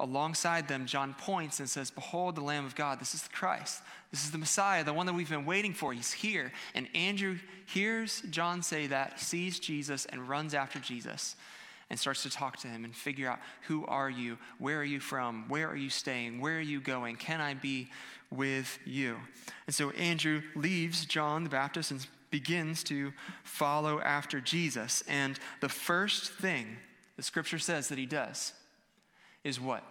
alongside 0.00 0.68
them, 0.68 0.86
John 0.86 1.14
points 1.14 1.60
and 1.60 1.68
says, 1.68 1.90
Behold 1.90 2.36
the 2.36 2.40
Lamb 2.40 2.64
of 2.64 2.74
God. 2.74 3.00
This 3.00 3.14
is 3.14 3.22
the 3.22 3.30
Christ. 3.30 3.82
This 4.10 4.24
is 4.24 4.30
the 4.30 4.38
Messiah, 4.38 4.84
the 4.84 4.92
one 4.92 5.06
that 5.06 5.12
we've 5.12 5.28
been 5.28 5.44
waiting 5.44 5.74
for. 5.74 5.92
He's 5.92 6.12
here. 6.12 6.52
And 6.74 6.88
Andrew 6.94 7.38
hears 7.66 8.22
John 8.30 8.62
say 8.62 8.86
that, 8.86 9.20
sees 9.20 9.58
Jesus, 9.58 10.06
and 10.06 10.28
runs 10.28 10.54
after 10.54 10.78
Jesus 10.78 11.36
and 11.90 11.98
starts 11.98 12.22
to 12.22 12.30
talk 12.30 12.58
to 12.58 12.68
him 12.68 12.84
and 12.84 12.94
figure 12.94 13.28
out 13.28 13.38
who 13.62 13.86
are 13.86 14.10
you? 14.10 14.38
Where 14.58 14.78
are 14.78 14.84
you 14.84 15.00
from? 15.00 15.48
Where 15.48 15.68
are 15.68 15.76
you 15.76 15.90
staying? 15.90 16.40
Where 16.40 16.58
are 16.58 16.60
you 16.60 16.80
going? 16.80 17.16
Can 17.16 17.40
I 17.40 17.54
be 17.54 17.88
with 18.30 18.78
you? 18.84 19.16
And 19.66 19.74
so 19.74 19.90
Andrew 19.90 20.42
leaves 20.54 21.06
John 21.06 21.44
the 21.44 21.50
Baptist 21.50 21.90
and 21.90 22.06
begins 22.30 22.84
to 22.84 23.12
follow 23.42 24.00
after 24.00 24.40
Jesus. 24.40 25.02
And 25.08 25.38
the 25.60 25.68
first 25.68 26.32
thing 26.32 26.76
the 27.16 27.22
scripture 27.22 27.58
says 27.58 27.88
that 27.88 27.98
he 27.98 28.06
does 28.06 28.52
is 29.48 29.60
what? 29.60 29.82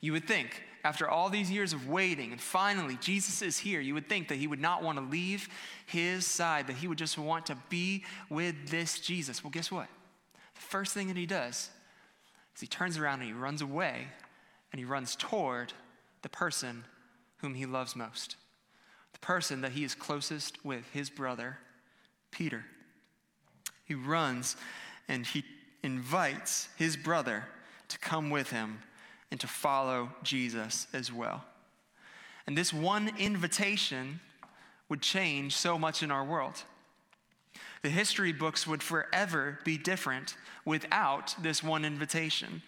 You 0.00 0.12
would 0.12 0.26
think, 0.26 0.62
after 0.84 1.08
all 1.08 1.28
these 1.28 1.50
years 1.50 1.72
of 1.72 1.88
waiting, 1.88 2.32
and 2.32 2.40
finally 2.40 2.96
Jesus 3.00 3.42
is 3.42 3.58
here, 3.58 3.80
you 3.80 3.92
would 3.94 4.08
think 4.08 4.28
that 4.28 4.36
he 4.36 4.46
would 4.46 4.60
not 4.60 4.82
want 4.82 4.98
to 4.98 5.04
leave 5.04 5.48
his 5.86 6.24
side, 6.24 6.68
that 6.68 6.76
he 6.76 6.86
would 6.86 6.98
just 6.98 7.18
want 7.18 7.46
to 7.46 7.56
be 7.68 8.04
with 8.30 8.68
this 8.68 9.00
Jesus. 9.00 9.42
Well, 9.42 9.50
guess 9.50 9.70
what? 9.70 9.88
The 10.54 10.60
first 10.60 10.94
thing 10.94 11.08
that 11.08 11.16
he 11.16 11.26
does 11.26 11.70
is 12.54 12.60
he 12.60 12.66
turns 12.66 12.98
around 12.98 13.20
and 13.20 13.28
he 13.28 13.32
runs 13.32 13.62
away 13.62 14.06
and 14.72 14.78
he 14.78 14.84
runs 14.84 15.16
toward 15.16 15.72
the 16.22 16.28
person 16.28 16.84
whom 17.38 17.54
he 17.54 17.66
loves 17.66 17.96
most, 17.96 18.36
the 19.12 19.18
person 19.18 19.60
that 19.62 19.72
he 19.72 19.84
is 19.84 19.94
closest 19.94 20.64
with, 20.64 20.84
his 20.92 21.10
brother, 21.10 21.58
Peter. 22.30 22.64
He 23.84 23.94
runs 23.94 24.56
and 25.08 25.26
he 25.26 25.44
invites 25.82 26.68
his 26.76 26.96
brother 26.96 27.44
to 27.88 27.98
come 27.98 28.30
with 28.30 28.50
him 28.50 28.80
and 29.30 29.40
to 29.40 29.46
follow 29.46 30.10
Jesus 30.22 30.86
as 30.92 31.12
well. 31.12 31.44
And 32.46 32.56
this 32.56 32.72
one 32.72 33.10
invitation 33.18 34.20
would 34.88 35.02
change 35.02 35.56
so 35.56 35.78
much 35.78 36.02
in 36.02 36.10
our 36.10 36.24
world. 36.24 36.62
The 37.82 37.90
history 37.90 38.32
books 38.32 38.66
would 38.66 38.82
forever 38.82 39.58
be 39.64 39.78
different 39.78 40.36
without 40.64 41.34
this 41.42 41.62
one 41.62 41.84
invitation 41.84 42.62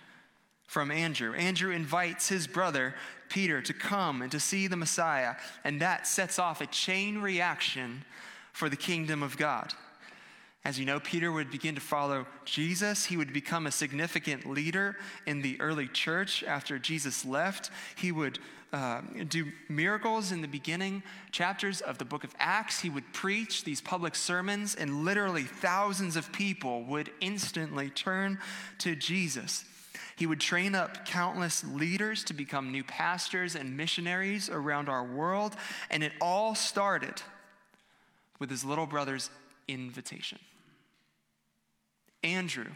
from 0.67 0.91
Andrew. 0.91 1.33
Andrew 1.35 1.73
invites 1.73 2.29
his 2.29 2.47
brother 2.47 2.95
Peter 3.29 3.63
to 3.63 3.73
come 3.73 4.23
and 4.23 4.31
to 4.33 4.41
see 4.41 4.67
the 4.67 4.77
Messiah. 4.77 5.35
And 5.65 5.81
that 5.81 6.07
sets 6.07 6.39
off 6.39 6.61
a 6.61 6.67
chain 6.67 7.19
reaction 7.19 8.05
for 8.53 8.69
the 8.69 8.77
kingdom 8.77 9.23
of 9.23 9.37
God. 9.37 9.73
As 10.65 10.79
you 10.79 10.85
know, 10.85 11.01
Peter 11.01 11.31
would 11.33 11.51
begin 11.51 11.75
to 11.77 11.81
follow 11.81 12.27
Jesus. 12.45 13.07
He 13.07 13.17
would 13.17 13.33
become 13.33 13.67
a 13.67 13.73
significant 13.73 14.49
leader 14.49 14.97
in 15.27 15.41
the 15.41 15.61
early 15.61 15.89
church 15.89 16.43
after 16.43 16.79
Jesus 16.79 17.25
left. 17.25 17.71
He 17.97 18.13
would 18.13 18.39
uh, 18.73 19.01
do 19.29 19.47
miracles 19.69 20.31
in 20.31 20.43
the 20.43 20.49
beginning 20.49 21.03
chapters 21.31 21.81
of 21.81 21.97
the 21.99 22.05
book 22.05 22.23
of 22.23 22.35
Acts. 22.39 22.81
He 22.81 22.91
would 22.91 23.11
preach 23.15 23.65
these 23.65 23.81
public 23.81 24.15
sermons, 24.15 24.75
and 24.75 25.05
literally 25.05 25.45
thousands 25.45 26.17
of 26.17 26.33
people 26.33 26.83
would 26.85 27.11
instantly 27.21 27.89
turn 27.89 28.39
to 28.79 28.95
Jesus. 28.95 29.65
He 30.17 30.27
would 30.27 30.41
train 30.41 30.75
up 30.75 31.07
countless 31.07 31.65
leaders 31.65 32.25
to 32.25 32.35
become 32.35 32.73
new 32.73 32.85
pastors 32.85 33.55
and 33.55 33.77
missionaries 33.77 34.51
around 34.51 34.89
our 34.89 35.05
world, 35.05 35.57
and 35.91 36.03
it 36.03 36.13
all 36.21 36.55
started 36.55 37.23
with 38.39 38.51
his 38.51 38.65
little 38.65 38.87
brother's 38.87 39.31
invitation. 39.69 40.39
Andrew 42.25 42.67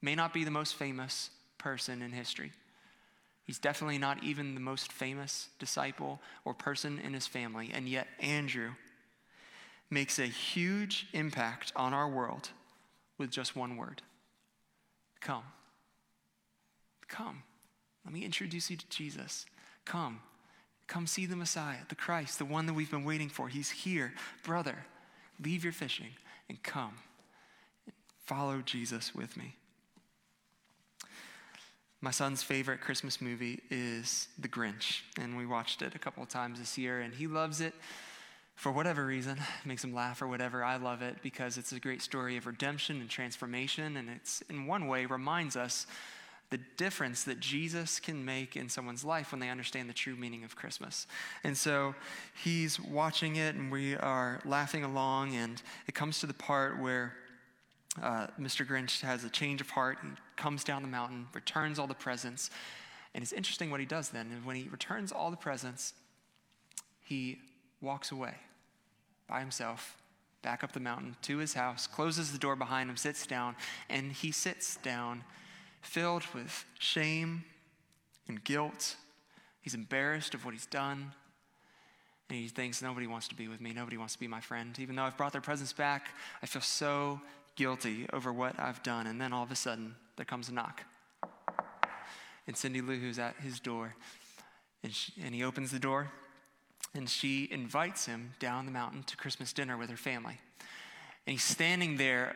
may 0.00 0.14
not 0.14 0.32
be 0.32 0.44
the 0.44 0.50
most 0.50 0.74
famous 0.74 1.30
person 1.58 2.02
in 2.02 2.12
history. 2.12 2.52
He's 3.44 3.58
definitely 3.58 3.98
not 3.98 4.22
even 4.22 4.54
the 4.54 4.60
most 4.60 4.92
famous 4.92 5.48
disciple 5.58 6.20
or 6.44 6.54
person 6.54 7.00
in 7.00 7.12
his 7.12 7.26
family, 7.26 7.70
and 7.74 7.88
yet 7.88 8.06
Andrew 8.20 8.72
makes 9.90 10.18
a 10.18 10.26
huge 10.26 11.06
impact 11.12 11.72
on 11.76 11.92
our 11.92 12.08
world 12.08 12.50
with 13.18 13.30
just 13.30 13.56
one 13.56 13.76
word 13.76 14.02
Come. 15.20 15.44
Come. 17.06 17.44
Let 18.04 18.12
me 18.12 18.24
introduce 18.24 18.70
you 18.70 18.76
to 18.76 18.88
Jesus. 18.88 19.46
Come. 19.84 20.20
Come 20.88 21.06
see 21.06 21.26
the 21.26 21.36
Messiah, 21.36 21.78
the 21.88 21.94
Christ, 21.94 22.38
the 22.38 22.44
one 22.44 22.66
that 22.66 22.72
we've 22.72 22.90
been 22.90 23.04
waiting 23.04 23.28
for. 23.28 23.48
He's 23.48 23.70
here. 23.70 24.14
Brother, 24.42 24.84
leave 25.42 25.64
your 25.64 25.72
fishing 25.72 26.10
and 26.48 26.62
come. 26.62 26.94
Follow 28.24 28.62
Jesus 28.62 29.14
with 29.14 29.36
me. 29.36 29.56
My 32.00 32.10
son's 32.10 32.42
favorite 32.42 32.80
Christmas 32.80 33.20
movie 33.20 33.60
is 33.70 34.26
The 34.38 34.48
Grinch, 34.48 35.02
and 35.20 35.36
we 35.36 35.46
watched 35.46 35.82
it 35.82 35.94
a 35.94 36.00
couple 36.00 36.22
of 36.22 36.28
times 36.28 36.58
this 36.58 36.76
year, 36.76 37.00
and 37.00 37.14
he 37.14 37.28
loves 37.28 37.60
it 37.60 37.74
for 38.56 38.72
whatever 38.72 39.06
reason. 39.06 39.38
It 39.38 39.66
makes 39.66 39.84
him 39.84 39.94
laugh 39.94 40.20
or 40.20 40.26
whatever. 40.26 40.64
I 40.64 40.76
love 40.76 41.00
it 41.02 41.18
because 41.22 41.56
it's 41.56 41.72
a 41.72 41.78
great 41.78 42.02
story 42.02 42.36
of 42.36 42.46
redemption 42.46 43.00
and 43.00 43.08
transformation, 43.08 43.96
and 43.96 44.08
it's 44.08 44.42
in 44.50 44.66
one 44.66 44.88
way 44.88 45.06
reminds 45.06 45.56
us 45.56 45.86
the 46.52 46.58
difference 46.76 47.24
that 47.24 47.40
Jesus 47.40 47.98
can 47.98 48.26
make 48.26 48.56
in 48.56 48.68
someone's 48.68 49.04
life 49.04 49.32
when 49.32 49.40
they 49.40 49.48
understand 49.48 49.88
the 49.88 49.94
true 49.94 50.14
meaning 50.14 50.44
of 50.44 50.54
Christmas. 50.54 51.06
And 51.42 51.56
so 51.56 51.94
he's 52.44 52.78
watching 52.78 53.36
it, 53.36 53.54
and 53.54 53.72
we 53.72 53.96
are 53.96 54.38
laughing 54.44 54.84
along, 54.84 55.34
and 55.34 55.60
it 55.88 55.94
comes 55.94 56.20
to 56.20 56.26
the 56.26 56.34
part 56.34 56.78
where 56.78 57.14
uh, 58.02 58.26
Mr. 58.38 58.66
Grinch 58.66 59.00
has 59.00 59.24
a 59.24 59.30
change 59.30 59.62
of 59.62 59.70
heart. 59.70 59.96
He 60.02 60.10
comes 60.36 60.62
down 60.62 60.82
the 60.82 60.88
mountain, 60.88 61.26
returns 61.32 61.78
all 61.78 61.86
the 61.86 61.94
presents. 61.94 62.50
And 63.14 63.22
it's 63.22 63.32
interesting 63.32 63.70
what 63.70 63.80
he 63.80 63.86
does 63.86 64.10
then. 64.10 64.30
And 64.30 64.44
when 64.44 64.56
he 64.56 64.68
returns 64.68 65.10
all 65.10 65.30
the 65.30 65.36
presents, 65.38 65.94
he 67.02 67.38
walks 67.80 68.12
away 68.12 68.34
by 69.26 69.40
himself, 69.40 69.96
back 70.42 70.62
up 70.62 70.72
the 70.72 70.80
mountain 70.80 71.16
to 71.22 71.38
his 71.38 71.54
house, 71.54 71.86
closes 71.86 72.30
the 72.30 72.38
door 72.38 72.56
behind 72.56 72.90
him, 72.90 72.98
sits 72.98 73.26
down, 73.26 73.56
and 73.88 74.12
he 74.12 74.30
sits 74.30 74.76
down 74.76 75.24
filled 75.82 76.24
with 76.34 76.64
shame 76.78 77.44
and 78.28 78.42
guilt. 78.42 78.96
He's 79.60 79.74
embarrassed 79.74 80.34
of 80.34 80.44
what 80.44 80.54
he's 80.54 80.66
done. 80.66 81.12
And 82.30 82.38
he 82.38 82.48
thinks, 82.48 82.80
nobody 82.80 83.06
wants 83.06 83.28
to 83.28 83.34
be 83.34 83.48
with 83.48 83.60
me. 83.60 83.72
Nobody 83.74 83.98
wants 83.98 84.14
to 84.14 84.20
be 84.20 84.26
my 84.26 84.40
friend. 84.40 84.78
Even 84.78 84.96
though 84.96 85.02
I've 85.02 85.16
brought 85.18 85.32
their 85.32 85.42
presents 85.42 85.72
back, 85.72 86.08
I 86.42 86.46
feel 86.46 86.62
so 86.62 87.20
guilty 87.56 88.06
over 88.12 88.32
what 88.32 88.58
I've 88.58 88.82
done. 88.82 89.06
And 89.06 89.20
then 89.20 89.32
all 89.32 89.42
of 89.42 89.50
a 89.50 89.56
sudden, 89.56 89.94
there 90.16 90.24
comes 90.24 90.48
a 90.48 90.54
knock. 90.54 90.82
And 92.46 92.56
Cindy 92.56 92.80
Lou 92.80 92.98
Who's 92.98 93.18
at 93.18 93.36
his 93.36 93.60
door, 93.60 93.94
and, 94.82 94.92
she, 94.92 95.12
and 95.22 95.34
he 95.34 95.44
opens 95.44 95.70
the 95.70 95.78
door, 95.78 96.10
and 96.94 97.08
she 97.08 97.48
invites 97.50 98.06
him 98.06 98.32
down 98.40 98.66
the 98.66 98.72
mountain 98.72 99.02
to 99.04 99.16
Christmas 99.16 99.52
dinner 99.52 99.76
with 99.76 99.90
her 99.90 99.96
family. 99.96 100.40
And 101.26 101.32
he's 101.32 101.44
standing 101.44 101.96
there 101.96 102.34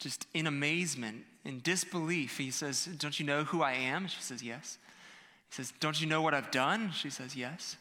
just 0.00 0.26
in 0.34 0.46
amazement, 0.46 1.24
in 1.44 1.60
disbelief. 1.60 2.38
He 2.38 2.50
says, 2.50 2.86
Don't 2.98 3.20
you 3.20 3.26
know 3.26 3.44
who 3.44 3.62
I 3.62 3.72
am? 3.72 4.08
She 4.08 4.20
says, 4.20 4.42
Yes. 4.42 4.78
He 5.50 5.54
says, 5.54 5.72
Don't 5.78 6.00
you 6.00 6.06
know 6.06 6.22
what 6.22 6.34
I've 6.34 6.50
done? 6.50 6.90
She 6.92 7.10
says, 7.10 7.36
Yes. 7.36 7.76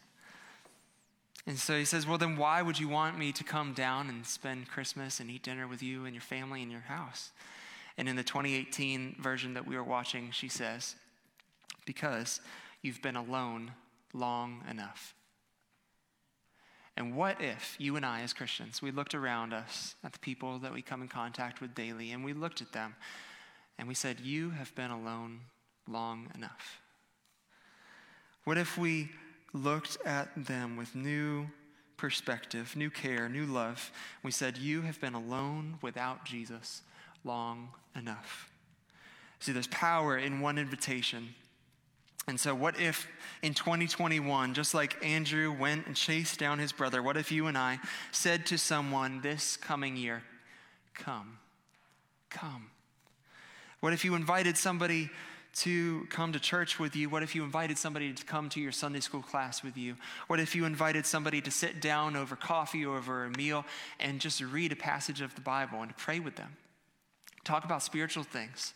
And 1.48 1.58
so 1.58 1.78
he 1.78 1.86
says, 1.86 2.06
Well, 2.06 2.18
then 2.18 2.38
why 2.38 2.62
would 2.62 2.78
you 2.78 2.90
want 2.90 3.18
me 3.18 3.32
to 3.32 3.44
come 3.44 3.74
down 3.74 4.10
and 4.10 4.26
spend 4.26 4.68
Christmas 4.68 5.20
and 5.20 5.32
eat 5.32 5.44
dinner 5.44 5.68
with 5.68 5.82
you 5.82 6.06
and 6.06 6.14
your 6.14 6.22
family 6.22 6.62
in 6.62 6.70
your 6.70 6.82
house? 6.82 7.32
And 7.98 8.08
in 8.08 8.16
the 8.16 8.24
2018 8.24 9.16
version 9.20 9.54
that 9.56 9.66
we 9.66 9.76
were 9.76 9.84
watching, 9.84 10.32
she 10.32 10.50
says, 10.50 10.96
Because 11.86 12.42
you've 12.82 13.02
been 13.02 13.16
alone 13.16 13.72
long 14.14 14.62
enough. 14.70 15.16
And 17.00 17.15
what 17.15 17.41
if 17.41 17.75
you 17.79 17.96
and 17.96 18.06
I, 18.06 18.22
as 18.22 18.34
Christians, 18.34 18.82
we 18.82 18.91
looked 18.91 19.15
around 19.15 19.53
us 19.53 19.96
at 20.03 20.13
the 20.13 20.20
people 20.20 20.60
that 20.60 20.74
we 20.74 20.84
come 20.84 21.01
in 21.01 21.08
contact 21.08 21.62
with 21.62 21.74
daily 21.74 22.12
and 22.12 22.24
we 22.24 22.34
looked 22.34 22.62
at 22.62 22.72
them 22.72 22.96
and 23.79 23.88
we 23.88 23.96
said, 23.96 24.20
You 24.20 24.51
have 24.51 24.75
been 24.75 24.91
alone 24.91 25.39
long 25.88 26.29
enough? 26.36 26.82
What 28.44 28.60
if 28.60 28.77
we 28.77 29.10
looked 29.53 29.98
at 30.06 30.29
them 30.36 30.77
with 30.77 30.94
new 30.94 31.48
perspective, 32.00 32.75
new 32.77 32.89
care, 32.89 33.27
new 33.27 33.46
love. 33.46 33.91
We 34.24 34.32
said, 34.32 34.58
You 34.58 34.82
have 34.84 35.00
been 35.01 35.13
alone 35.13 35.77
without 35.82 36.24
Jesus 36.25 36.82
long 37.25 37.70
enough. 37.96 38.50
See, 39.39 39.51
there's 39.51 39.68
power 39.68 40.18
in 40.18 40.39
one 40.39 40.58
invitation. 40.58 41.36
And 42.29 42.39
so, 42.39 42.53
what 42.53 42.79
if 42.79 43.07
in 43.41 43.55
2021, 43.55 44.53
just 44.53 44.75
like 44.75 45.03
Andrew 45.03 45.51
went 45.51 45.88
and 45.88 45.95
chased 45.95 46.39
down 46.39 46.59
his 46.59 46.71
brother, 46.71 47.01
what 47.01 47.17
if 47.17 47.31
you 47.31 47.48
and 47.48 47.57
I 47.57 47.79
said 48.12 48.45
to 48.48 48.57
someone 48.59 49.21
this 49.21 49.57
coming 49.57 49.98
year, 49.98 50.21
Come, 50.93 51.39
come? 52.29 52.69
What 53.79 53.93
if 53.93 54.05
you 54.05 54.13
invited 54.13 54.57
somebody 54.57 55.09
to 55.55 56.05
come 56.12 56.31
to 56.33 56.39
church 56.39 56.77
with 56.77 56.95
you? 56.95 57.09
What 57.09 57.24
if 57.24 57.33
you 57.33 57.43
invited 57.43 57.79
somebody 57.79 58.13
to 58.13 58.24
come 58.25 58.48
to 58.50 58.59
your 58.59 58.74
Sunday 58.74 59.00
school 59.00 59.24
class 59.24 59.63
with 59.63 59.75
you? 59.75 59.95
What 60.27 60.39
if 60.39 60.53
you 60.53 60.65
invited 60.65 61.07
somebody 61.07 61.41
to 61.41 61.50
sit 61.50 61.81
down 61.81 62.15
over 62.15 62.36
coffee 62.36 62.86
or 62.86 62.98
over 62.98 63.25
a 63.25 63.31
meal 63.31 63.65
and 64.00 64.21
just 64.21 64.39
read 64.41 64.71
a 64.71 64.75
passage 64.75 65.21
of 65.21 65.33
the 65.33 65.41
Bible 65.41 65.81
and 65.81 65.98
pray 65.98 66.19
with 66.19 66.36
them? 66.36 66.57
Talk 67.43 67.65
about 67.65 67.81
spiritual 67.81 68.24
things. 68.24 68.75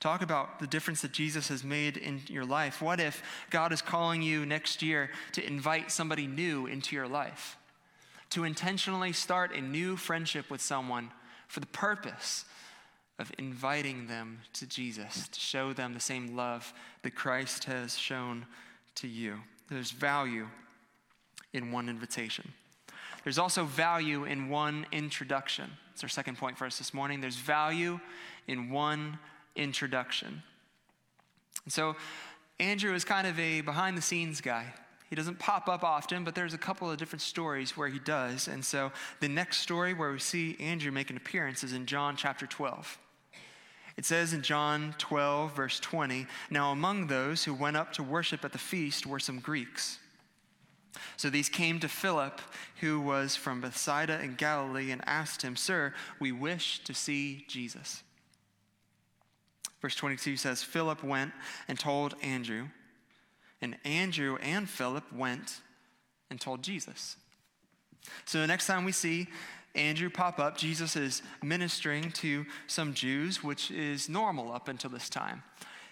Talk 0.00 0.22
about 0.22 0.60
the 0.60 0.66
difference 0.66 1.02
that 1.02 1.12
Jesus 1.12 1.48
has 1.48 1.64
made 1.64 1.96
in 1.96 2.20
your 2.28 2.44
life. 2.44 2.82
What 2.82 3.00
if 3.00 3.22
God 3.50 3.72
is 3.72 3.80
calling 3.80 4.22
you 4.22 4.44
next 4.44 4.82
year 4.82 5.10
to 5.32 5.46
invite 5.46 5.90
somebody 5.90 6.26
new 6.26 6.66
into 6.66 6.94
your 6.94 7.08
life? 7.08 7.56
To 8.30 8.44
intentionally 8.44 9.12
start 9.12 9.54
a 9.54 9.60
new 9.60 9.96
friendship 9.96 10.50
with 10.50 10.60
someone 10.60 11.10
for 11.48 11.60
the 11.60 11.66
purpose 11.66 12.44
of 13.18 13.32
inviting 13.38 14.06
them 14.06 14.40
to 14.52 14.66
Jesus, 14.66 15.28
to 15.28 15.40
show 15.40 15.72
them 15.72 15.94
the 15.94 16.00
same 16.00 16.36
love 16.36 16.74
that 17.02 17.14
Christ 17.14 17.64
has 17.64 17.96
shown 17.96 18.44
to 18.96 19.08
you. 19.08 19.38
There's 19.70 19.90
value 19.90 20.48
in 21.54 21.72
one 21.72 21.88
invitation. 21.88 22.52
There's 23.24 23.38
also 23.38 23.64
value 23.64 24.24
in 24.24 24.50
one 24.50 24.86
introduction. 24.92 25.70
It's 25.92 26.02
our 26.02 26.08
second 26.08 26.36
point 26.36 26.58
for 26.58 26.66
us 26.66 26.78
this 26.78 26.92
morning. 26.92 27.20
There's 27.20 27.36
value 27.36 27.98
in 28.46 28.70
one 28.70 29.18
introduction. 29.56 30.42
And 31.64 31.72
so, 31.72 31.96
Andrew 32.58 32.94
is 32.94 33.04
kind 33.04 33.26
of 33.26 33.38
a 33.38 33.60
behind 33.60 33.98
the 33.98 34.02
scenes 34.02 34.40
guy. 34.40 34.72
He 35.10 35.16
doesn't 35.16 35.38
pop 35.38 35.68
up 35.68 35.84
often, 35.84 36.24
but 36.24 36.34
there's 36.34 36.54
a 36.54 36.58
couple 36.58 36.90
of 36.90 36.96
different 36.98 37.22
stories 37.22 37.76
where 37.76 37.88
he 37.88 37.98
does. 37.98 38.48
And 38.48 38.64
so, 38.64 38.92
the 39.20 39.28
next 39.28 39.58
story 39.58 39.94
where 39.94 40.12
we 40.12 40.18
see 40.18 40.56
Andrew 40.58 40.90
make 40.90 41.10
an 41.10 41.16
appearance 41.16 41.62
is 41.62 41.72
in 41.72 41.86
John 41.86 42.16
chapter 42.16 42.46
12. 42.46 42.98
It 43.96 44.04
says 44.04 44.32
in 44.32 44.42
John 44.42 44.94
12, 44.98 45.56
verse 45.56 45.80
20 45.80 46.26
Now 46.50 46.72
among 46.72 47.06
those 47.06 47.44
who 47.44 47.54
went 47.54 47.76
up 47.76 47.92
to 47.94 48.02
worship 48.02 48.44
at 48.44 48.52
the 48.52 48.58
feast 48.58 49.06
were 49.06 49.20
some 49.20 49.38
Greeks. 49.38 49.98
So 51.16 51.30
these 51.30 51.48
came 51.48 51.80
to 51.80 51.88
Philip, 51.88 52.40
who 52.80 53.00
was 53.00 53.36
from 53.36 53.60
Bethsaida 53.60 54.20
in 54.20 54.34
Galilee, 54.34 54.90
and 54.90 55.02
asked 55.06 55.42
him, 55.42 55.56
Sir, 55.56 55.94
we 56.20 56.32
wish 56.32 56.82
to 56.84 56.94
see 56.94 57.44
Jesus. 57.48 58.02
Verse 59.80 59.94
22 59.94 60.36
says, 60.36 60.62
Philip 60.62 61.02
went 61.02 61.32
and 61.68 61.78
told 61.78 62.14
Andrew, 62.22 62.68
and 63.60 63.76
Andrew 63.84 64.36
and 64.42 64.68
Philip 64.68 65.04
went 65.12 65.60
and 66.30 66.40
told 66.40 66.62
Jesus. 66.62 67.16
So 68.24 68.40
the 68.40 68.46
next 68.46 68.66
time 68.66 68.84
we 68.84 68.92
see 68.92 69.28
Andrew 69.76 70.08
pop 70.08 70.38
up. 70.38 70.56
Jesus 70.56 70.96
is 70.96 71.22
ministering 71.42 72.10
to 72.12 72.46
some 72.66 72.94
Jews, 72.94 73.44
which 73.44 73.70
is 73.70 74.08
normal 74.08 74.52
up 74.52 74.68
until 74.68 74.90
this 74.90 75.08
time. 75.08 75.42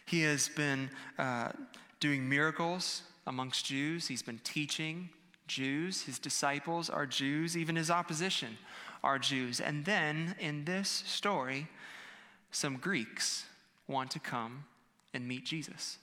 He 0.07 0.23
has 0.23 0.49
been 0.49 0.91
uh, 1.19 1.51
doing 2.01 2.29
miracles 2.29 3.03
amongst 3.27 3.67
Jews. 3.67 4.09
He's 4.09 4.23
been 4.23 4.41
teaching 4.43 5.11
Jews. 5.47 6.03
His 6.03 6.19
disciples 6.19 6.89
are 6.91 7.07
Jews. 7.07 7.57
Even 7.57 7.77
his 7.77 7.91
opposition 7.91 8.57
are 9.03 9.19
Jews. 9.19 9.61
And 9.61 9.85
then 9.85 10.35
in 10.41 10.65
this 10.65 10.89
story, 10.89 11.69
some 12.51 12.77
Greeks 12.77 13.45
want 13.89 14.11
to 14.13 14.19
come 14.19 14.65
and 15.13 15.27
meet 15.27 15.45
Jesus. 15.45 15.99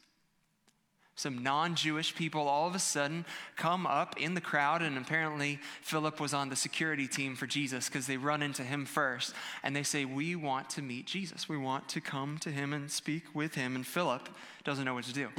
Some 1.15 1.43
non 1.43 1.75
Jewish 1.75 2.15
people 2.15 2.47
all 2.47 2.67
of 2.67 2.73
a 2.73 2.79
sudden 2.79 3.25
come 3.55 3.85
up 3.85 4.19
in 4.19 4.33
the 4.33 4.41
crowd, 4.41 4.81
and 4.81 4.97
apparently 4.97 5.59
Philip 5.81 6.19
was 6.19 6.33
on 6.33 6.49
the 6.49 6.55
security 6.55 7.07
team 7.07 7.35
for 7.35 7.45
Jesus 7.45 7.87
because 7.87 8.07
they 8.07 8.17
run 8.17 8.41
into 8.41 8.63
him 8.63 8.85
first 8.85 9.35
and 9.61 9.75
they 9.75 9.83
say, 9.83 10.05
We 10.05 10.35
want 10.35 10.69
to 10.71 10.81
meet 10.81 11.05
Jesus. 11.05 11.47
We 11.47 11.57
want 11.57 11.89
to 11.89 12.01
come 12.01 12.37
to 12.39 12.49
him 12.49 12.73
and 12.73 12.89
speak 12.89 13.23
with 13.35 13.55
him. 13.55 13.75
And 13.75 13.85
Philip 13.85 14.29
doesn't 14.63 14.85
know 14.85 14.93
what 14.93 15.03
to 15.03 15.13
do. 15.13 15.29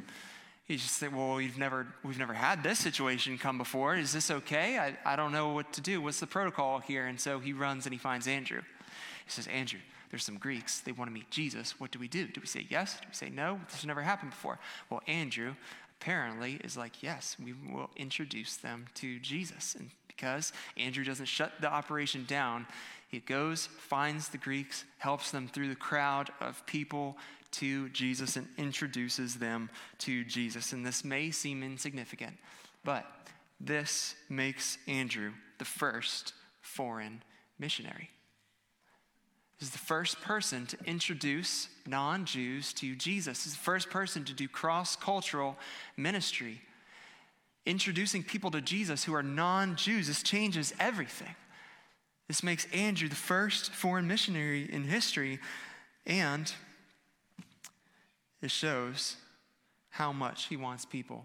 He 0.64 0.76
just 0.76 0.96
said, 0.96 1.14
Well, 1.14 1.34
we've 1.34 1.58
never, 1.58 1.86
we've 2.04 2.18
never 2.18 2.34
had 2.34 2.62
this 2.62 2.78
situation 2.78 3.36
come 3.38 3.58
before. 3.58 3.96
Is 3.96 4.12
this 4.12 4.30
okay? 4.30 4.78
I, 4.78 4.96
I 5.04 5.16
don't 5.16 5.32
know 5.32 5.50
what 5.50 5.72
to 5.74 5.80
do. 5.80 6.00
What's 6.00 6.20
the 6.20 6.26
protocol 6.26 6.78
here? 6.78 7.06
And 7.06 7.20
so 7.20 7.38
he 7.40 7.52
runs 7.52 7.86
and 7.86 7.92
he 7.92 7.98
finds 7.98 8.26
Andrew. 8.26 8.60
He 9.24 9.30
says, 9.30 9.46
Andrew, 9.48 9.80
there's 10.10 10.24
some 10.24 10.36
Greeks. 10.36 10.80
They 10.80 10.92
want 10.92 11.08
to 11.08 11.12
meet 11.12 11.30
Jesus. 11.30 11.80
What 11.80 11.90
do 11.90 11.98
we 11.98 12.08
do? 12.08 12.26
Do 12.26 12.40
we 12.40 12.46
say 12.46 12.66
yes? 12.68 13.00
Do 13.00 13.06
we 13.08 13.14
say 13.14 13.30
no? 13.30 13.60
This 13.66 13.76
has 13.76 13.86
never 13.86 14.02
happened 14.02 14.30
before. 14.30 14.58
Well, 14.90 15.02
Andrew 15.06 15.54
apparently 16.00 16.60
is 16.64 16.76
like, 16.76 17.02
yes, 17.02 17.36
we 17.42 17.52
will 17.52 17.90
introduce 17.96 18.56
them 18.56 18.86
to 18.94 19.18
Jesus. 19.20 19.74
And 19.74 19.90
because 20.06 20.52
Andrew 20.76 21.04
doesn't 21.04 21.26
shut 21.26 21.52
the 21.60 21.72
operation 21.72 22.24
down, 22.26 22.66
he 23.08 23.20
goes, 23.20 23.66
finds 23.66 24.28
the 24.28 24.38
Greeks, 24.38 24.84
helps 24.98 25.30
them 25.30 25.48
through 25.48 25.68
the 25.68 25.74
crowd 25.74 26.30
of 26.40 26.64
people 26.66 27.16
to 27.52 27.88
Jesus, 27.90 28.36
and 28.36 28.48
introduces 28.58 29.36
them 29.36 29.70
to 29.98 30.24
Jesus. 30.24 30.72
And 30.72 30.84
this 30.84 31.04
may 31.04 31.30
seem 31.30 31.62
insignificant, 31.62 32.36
but 32.84 33.06
this 33.60 34.14
makes 34.28 34.78
Andrew 34.88 35.32
the 35.58 35.64
first 35.64 36.32
foreign 36.60 37.22
missionary 37.58 38.10
is 39.62 39.70
the 39.70 39.78
first 39.78 40.20
person 40.20 40.66
to 40.66 40.76
introduce 40.84 41.68
non 41.86 42.24
Jews 42.24 42.72
to 42.74 42.96
Jesus. 42.96 43.44
He's 43.44 43.54
the 43.54 43.60
first 43.60 43.90
person 43.90 44.24
to 44.24 44.34
do 44.34 44.48
cross 44.48 44.96
cultural 44.96 45.56
ministry, 45.96 46.60
introducing 47.64 48.24
people 48.24 48.50
to 48.50 48.60
Jesus 48.60 49.04
who 49.04 49.14
are 49.14 49.22
non 49.22 49.76
Jews. 49.76 50.08
This 50.08 50.22
changes 50.22 50.74
everything. 50.80 51.34
This 52.26 52.42
makes 52.42 52.66
Andrew 52.72 53.08
the 53.08 53.14
first 53.14 53.72
foreign 53.72 54.08
missionary 54.08 54.68
in 54.70 54.84
history, 54.84 55.38
and 56.06 56.52
it 58.42 58.50
shows 58.50 59.16
how 59.90 60.12
much 60.12 60.46
he 60.46 60.56
wants 60.56 60.84
people 60.84 61.24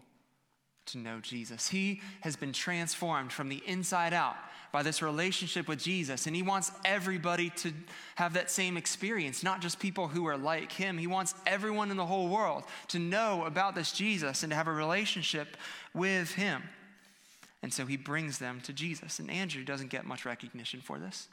to 0.88 0.98
know 0.98 1.20
Jesus. 1.20 1.70
He 1.70 2.02
has 2.22 2.36
been 2.36 2.54
transformed 2.54 3.32
from 3.32 3.50
the 3.50 3.62
inside 3.66 4.14
out 4.14 4.36
by 4.72 4.84
this 4.84 5.02
relationship 5.02 5.68
with 5.68 5.80
Jesus. 5.80 6.28
And 6.28 6.36
he 6.36 6.42
wants 6.42 6.72
everybody 6.86 7.50
to 7.58 7.74
have 8.16 8.34
that 8.34 8.52
same 8.52 8.78
experience, 8.78 9.44
not 9.44 9.62
just 9.62 9.80
people 9.80 10.08
who 10.08 10.26
are 10.28 10.38
like 10.38 10.72
him. 10.72 10.98
He 10.98 11.08
wants 11.08 11.34
everyone 11.46 11.92
in 11.92 11.98
the 11.98 12.06
whole 12.06 12.28
world 12.28 12.64
to 12.90 13.00
know 13.00 13.44
about 13.46 13.76
this 13.76 13.92
Jesus 13.92 14.44
and 14.44 14.52
to 14.52 14.56
have 14.56 14.68
a 14.68 14.74
relationship 14.74 15.58
with 15.94 16.34
him. 16.34 16.64
And 17.64 17.74
so 17.74 17.86
he 17.86 17.98
brings 17.98 18.38
them 18.38 18.62
to 18.62 18.74
Jesus. 18.74 19.20
And 19.20 19.32
Andrew 19.32 19.64
doesn't 19.64 19.90
get 19.90 20.06
much 20.06 20.26
recognition 20.26 20.82
for 20.82 21.00
this. 21.00 21.28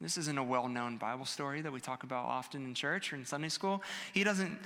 This 0.00 0.16
isn't 0.16 0.38
a 0.38 0.42
well 0.42 0.66
known 0.66 0.96
Bible 0.96 1.26
story 1.26 1.60
that 1.60 1.70
we 1.70 1.78
talk 1.78 2.04
about 2.04 2.24
often 2.24 2.64
in 2.64 2.74
church 2.74 3.12
or 3.12 3.16
in 3.16 3.26
Sunday 3.26 3.50
school. 3.50 3.82
He 4.14 4.24
doesn't 4.24 4.58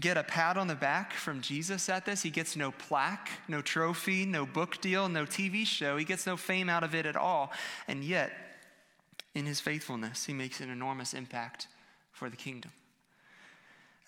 get 0.00 0.16
a 0.16 0.22
pat 0.22 0.56
on 0.56 0.66
the 0.66 0.74
back 0.74 1.12
from 1.12 1.42
Jesus 1.42 1.90
at 1.90 2.06
this. 2.06 2.22
He 2.22 2.30
gets 2.30 2.56
no 2.56 2.70
plaque, 2.70 3.28
no 3.48 3.60
trophy, 3.60 4.24
no 4.24 4.46
book 4.46 4.80
deal, 4.80 5.08
no 5.10 5.26
TV 5.26 5.66
show. 5.66 5.98
He 5.98 6.06
gets 6.06 6.26
no 6.26 6.38
fame 6.38 6.70
out 6.70 6.84
of 6.84 6.94
it 6.94 7.04
at 7.04 7.16
all. 7.16 7.52
And 7.86 8.02
yet, 8.02 8.32
in 9.34 9.44
his 9.44 9.60
faithfulness, 9.60 10.24
he 10.24 10.32
makes 10.32 10.60
an 10.60 10.70
enormous 10.70 11.12
impact 11.12 11.66
for 12.12 12.30
the 12.30 12.36
kingdom. 12.36 12.72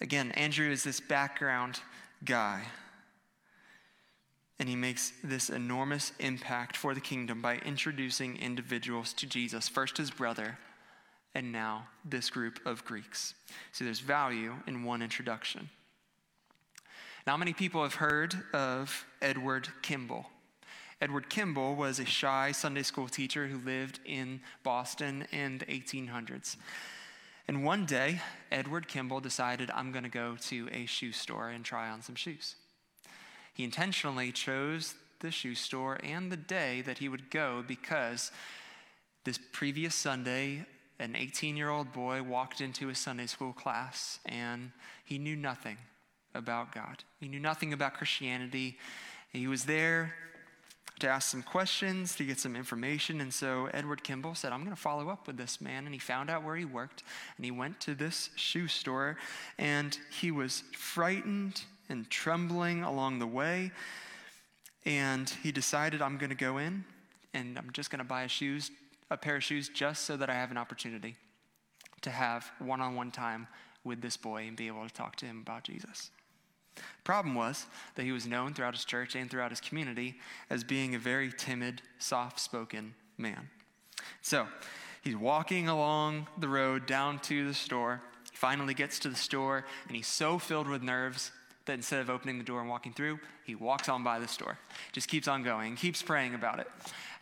Again, 0.00 0.30
Andrew 0.30 0.70
is 0.70 0.82
this 0.82 0.98
background 0.98 1.80
guy. 2.24 2.62
And 4.58 4.66
he 4.66 4.76
makes 4.76 5.12
this 5.22 5.50
enormous 5.50 6.12
impact 6.18 6.76
for 6.76 6.94
the 6.94 7.00
kingdom 7.00 7.42
by 7.42 7.56
introducing 7.58 8.36
individuals 8.36 9.12
to 9.14 9.26
Jesus. 9.26 9.68
First, 9.68 9.98
his 9.98 10.10
brother, 10.10 10.58
and 11.34 11.52
now 11.52 11.86
this 12.04 12.30
group 12.30 12.58
of 12.66 12.84
Greeks. 12.84 13.34
So 13.72 13.84
there's 13.84 14.00
value 14.00 14.54
in 14.66 14.84
one 14.84 15.02
introduction. 15.02 15.70
Now, 17.26 17.36
many 17.36 17.52
people 17.52 17.82
have 17.82 17.94
heard 17.94 18.34
of 18.52 19.06
Edward 19.20 19.68
Kimball. 19.82 20.26
Edward 21.00 21.30
Kimball 21.30 21.76
was 21.76 21.98
a 21.98 22.04
shy 22.04 22.52
Sunday 22.52 22.82
school 22.82 23.08
teacher 23.08 23.46
who 23.46 23.58
lived 23.58 24.00
in 24.04 24.40
Boston 24.62 25.26
in 25.32 25.58
the 25.58 25.66
1800s. 25.66 26.56
And 27.48 27.64
one 27.64 27.86
day, 27.86 28.20
Edward 28.52 28.88
Kimball 28.88 29.20
decided, 29.20 29.70
I'm 29.74 29.92
going 29.92 30.04
to 30.04 30.10
go 30.10 30.36
to 30.48 30.68
a 30.72 30.86
shoe 30.86 31.12
store 31.12 31.50
and 31.50 31.64
try 31.64 31.88
on 31.90 32.02
some 32.02 32.14
shoes. 32.14 32.56
He 33.54 33.64
intentionally 33.64 34.32
chose 34.32 34.94
the 35.20 35.30
shoe 35.30 35.54
store 35.54 35.98
and 36.02 36.30
the 36.30 36.36
day 36.36 36.82
that 36.82 36.98
he 36.98 37.08
would 37.08 37.30
go 37.30 37.64
because 37.66 38.30
this 39.24 39.38
previous 39.52 39.94
Sunday, 39.94 40.64
an 41.00 41.16
18 41.16 41.56
year 41.56 41.70
old 41.70 41.92
boy 41.92 42.22
walked 42.22 42.60
into 42.60 42.90
a 42.90 42.94
Sunday 42.94 43.26
school 43.26 43.52
class 43.52 44.20
and 44.26 44.70
he 45.04 45.18
knew 45.18 45.34
nothing 45.34 45.78
about 46.34 46.72
God. 46.72 47.02
He 47.18 47.26
knew 47.26 47.40
nothing 47.40 47.72
about 47.72 47.94
Christianity. 47.94 48.78
He 49.32 49.48
was 49.48 49.64
there 49.64 50.14
to 51.00 51.08
ask 51.08 51.30
some 51.30 51.42
questions, 51.42 52.14
to 52.16 52.24
get 52.24 52.38
some 52.38 52.54
information. 52.54 53.22
And 53.22 53.32
so 53.32 53.70
Edward 53.72 54.04
Kimball 54.04 54.34
said, 54.34 54.52
I'm 54.52 54.60
going 54.60 54.76
to 54.76 54.80
follow 54.80 55.08
up 55.08 55.26
with 55.26 55.38
this 55.38 55.60
man. 55.60 55.86
And 55.86 55.94
he 55.94 55.98
found 55.98 56.28
out 56.28 56.44
where 56.44 56.56
he 56.56 56.66
worked 56.66 57.02
and 57.36 57.44
he 57.44 57.50
went 57.50 57.80
to 57.80 57.94
this 57.94 58.28
shoe 58.36 58.68
store 58.68 59.16
and 59.58 59.98
he 60.10 60.30
was 60.30 60.62
frightened 60.76 61.62
and 61.88 62.08
trembling 62.10 62.82
along 62.82 63.18
the 63.18 63.26
way. 63.26 63.72
And 64.84 65.28
he 65.42 65.50
decided, 65.50 66.02
I'm 66.02 66.18
going 66.18 66.30
to 66.30 66.36
go 66.36 66.58
in 66.58 66.84
and 67.32 67.58
I'm 67.58 67.70
just 67.72 67.90
going 67.90 68.00
to 68.00 68.04
buy 68.04 68.26
shoes 68.26 68.70
a 69.10 69.16
pair 69.16 69.36
of 69.36 69.44
shoes 69.44 69.68
just 69.68 70.04
so 70.04 70.16
that 70.16 70.30
I 70.30 70.34
have 70.34 70.50
an 70.50 70.56
opportunity 70.56 71.16
to 72.02 72.10
have 72.10 72.50
one 72.58 72.80
on 72.80 72.94
one 72.94 73.10
time 73.10 73.48
with 73.84 74.00
this 74.00 74.16
boy 74.16 74.46
and 74.46 74.56
be 74.56 74.66
able 74.68 74.86
to 74.86 74.92
talk 74.92 75.16
to 75.16 75.26
him 75.26 75.40
about 75.40 75.64
Jesus. 75.64 76.10
Problem 77.04 77.34
was 77.34 77.66
that 77.94 78.04
he 78.04 78.12
was 78.12 78.26
known 78.26 78.54
throughout 78.54 78.74
his 78.74 78.84
church 78.84 79.14
and 79.14 79.30
throughout 79.30 79.50
his 79.50 79.60
community 79.60 80.16
as 80.48 80.64
being 80.64 80.94
a 80.94 80.98
very 80.98 81.32
timid, 81.32 81.82
soft 81.98 82.38
spoken 82.40 82.94
man. 83.18 83.48
So 84.22 84.46
he's 85.02 85.16
walking 85.16 85.68
along 85.68 86.28
the 86.38 86.48
road 86.48 86.86
down 86.86 87.18
to 87.20 87.46
the 87.46 87.54
store. 87.54 88.00
He 88.30 88.36
finally 88.36 88.74
gets 88.74 88.98
to 89.00 89.08
the 89.08 89.16
store, 89.16 89.66
and 89.88 89.96
he's 89.96 90.06
so 90.06 90.38
filled 90.38 90.68
with 90.68 90.82
nerves 90.82 91.32
that 91.70 91.74
instead 91.74 92.00
of 92.00 92.10
opening 92.10 92.36
the 92.36 92.44
door 92.44 92.60
and 92.60 92.68
walking 92.68 92.92
through, 92.92 93.20
he 93.44 93.54
walks 93.54 93.88
on 93.88 94.02
by 94.02 94.18
the 94.18 94.26
store. 94.26 94.58
Just 94.90 95.06
keeps 95.06 95.28
on 95.28 95.44
going, 95.44 95.76
keeps 95.76 96.02
praying 96.02 96.34
about 96.34 96.58
it. 96.58 96.66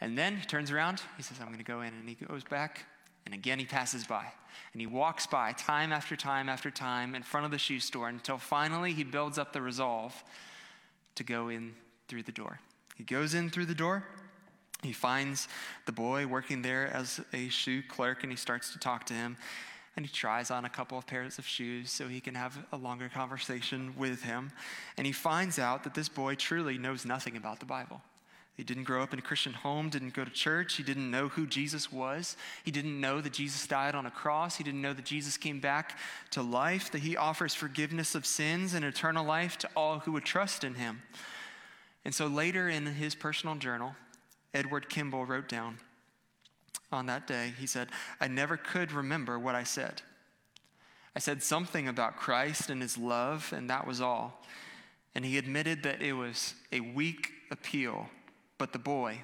And 0.01 0.17
then 0.17 0.39
he 0.39 0.47
turns 0.47 0.71
around, 0.71 1.03
he 1.19 1.23
says, 1.23 1.37
I'm 1.39 1.49
going 1.49 1.59
to 1.59 1.65
go 1.65 1.83
in. 1.83 1.89
And 1.89 2.09
he 2.09 2.15
goes 2.15 2.45
back, 2.45 2.87
and 3.27 3.35
again 3.35 3.59
he 3.59 3.67
passes 3.67 4.07
by. 4.07 4.25
And 4.73 4.81
he 4.81 4.87
walks 4.87 5.27
by 5.27 5.53
time 5.53 5.93
after 5.93 6.17
time 6.17 6.49
after 6.49 6.71
time 6.71 7.15
in 7.15 7.23
front 7.23 7.45
of 7.45 7.51
the 7.51 7.59
shoe 7.59 7.79
store 7.79 8.09
until 8.09 8.39
finally 8.39 8.95
he 8.95 9.05
builds 9.05 9.37
up 9.37 9.53
the 9.53 9.61
resolve 9.61 10.15
to 11.17 11.25
go 11.25 11.51
in 11.51 11.75
through 12.09 12.23
the 12.23 12.33
door. 12.33 12.59
He 12.97 13.05
goes 13.05 13.35
in 13.35 13.51
through 13.51 13.67
the 13.67 13.75
door. 13.75 14.05
He 14.83 14.93
finds 14.93 15.47
the 15.85 15.93
boy 15.93 16.27
working 16.27 16.63
there 16.63 16.87
as 16.87 17.21
a 17.35 17.51
shoe 17.51 17.83
clerk 17.83 18.23
and 18.23 18.33
he 18.33 18.37
starts 18.37 18.73
to 18.73 18.79
talk 18.79 19.05
to 19.07 19.15
him. 19.15 19.37
And 19.99 20.07
he 20.07 20.13
tries 20.13 20.53
on 20.53 20.65
a 20.65 20.69
couple 20.69 20.97
of 20.97 21.09
pairs 21.09 21.41
of 21.41 21.45
shoes 21.45 21.91
so 21.91 22.07
he 22.07 22.21
can 22.21 22.37
have 22.37 22.57
a 22.71 22.77
longer 22.77 23.11
conversation 23.13 23.93
with 23.99 24.23
him. 24.23 24.53
And 24.97 25.05
he 25.05 25.13
finds 25.13 25.59
out 25.59 25.83
that 25.83 25.95
this 25.95 26.09
boy 26.09 26.37
truly 26.37 26.79
knows 26.79 27.05
nothing 27.05 27.37
about 27.37 27.59
the 27.59 27.67
Bible. 27.67 28.01
He 28.55 28.63
didn't 28.63 28.85
grow 28.85 29.03
up 29.03 29.13
in 29.13 29.19
a 29.19 29.23
Christian 29.23 29.55
home, 29.55 29.89
didn't 29.89 30.15
go 30.15 30.25
to 30.25 30.31
church. 30.31 30.77
He 30.77 30.85
didn't 30.85 31.11
know 31.11 31.27
who 31.27 31.49
Jesus 31.49 31.91
was. 31.91 32.37
He 32.63 32.71
didn't 32.71 33.01
know 33.01 33.21
that 33.21 33.33
Jesus 33.33 33.67
died 33.67 33.97
on 33.97 34.07
a 34.07 34.11
cross. 34.13 34.55
He 34.55 34.63
didn't 34.63 34.83
know 34.83 34.93
that 34.93 35.05
Jesus 35.05 35.37
came 35.37 35.59
back 35.59 35.99
to 36.31 36.43
life, 36.43 36.93
that 36.93 37.03
he 37.03 37.17
offers 37.17 37.53
forgiveness 37.53 38.15
of 38.15 38.25
sins 38.25 38.75
and 38.75 38.85
eternal 38.85 39.25
life 39.25 39.59
to 39.59 39.69
all 39.75 39.99
who 39.99 40.13
would 40.13 40.25
trust 40.25 40.63
in 40.63 40.75
him. 40.75 41.03
And 42.05 42.15
so 42.15 42.29
later 42.29 42.69
in 42.69 42.87
his 42.87 43.17
personal 43.17 43.57
journal, 43.57 43.97
Edward 44.55 44.89
Kimball 44.89 45.27
wrote 45.27 45.49
down 45.49 45.79
on 46.91 47.07
that 47.07 47.27
day, 47.27 47.53
he 47.59 47.67
said, 47.67 47.89
I 48.21 48.29
never 48.29 48.57
could 48.57 48.93
remember 48.93 49.39
what 49.39 49.55
I 49.55 49.63
said. 49.63 50.03
I 51.15 51.19
said 51.19 51.43
something 51.43 51.89
about 51.89 52.17
Christ 52.17 52.71
and 52.71 52.81
his 52.81 52.97
love, 52.97 53.53
and 53.55 53.69
that 53.69 53.87
was 53.87 54.01
all. 54.01 54.43
And 55.15 55.25
he 55.25 55.37
admitted 55.37 55.83
that 55.83 56.01
it 56.01 56.13
was 56.13 56.55
a 56.73 56.81
weak 56.81 57.33
appeal 57.51 58.09
but 58.59 58.73
the 58.73 58.79
boy, 58.79 59.21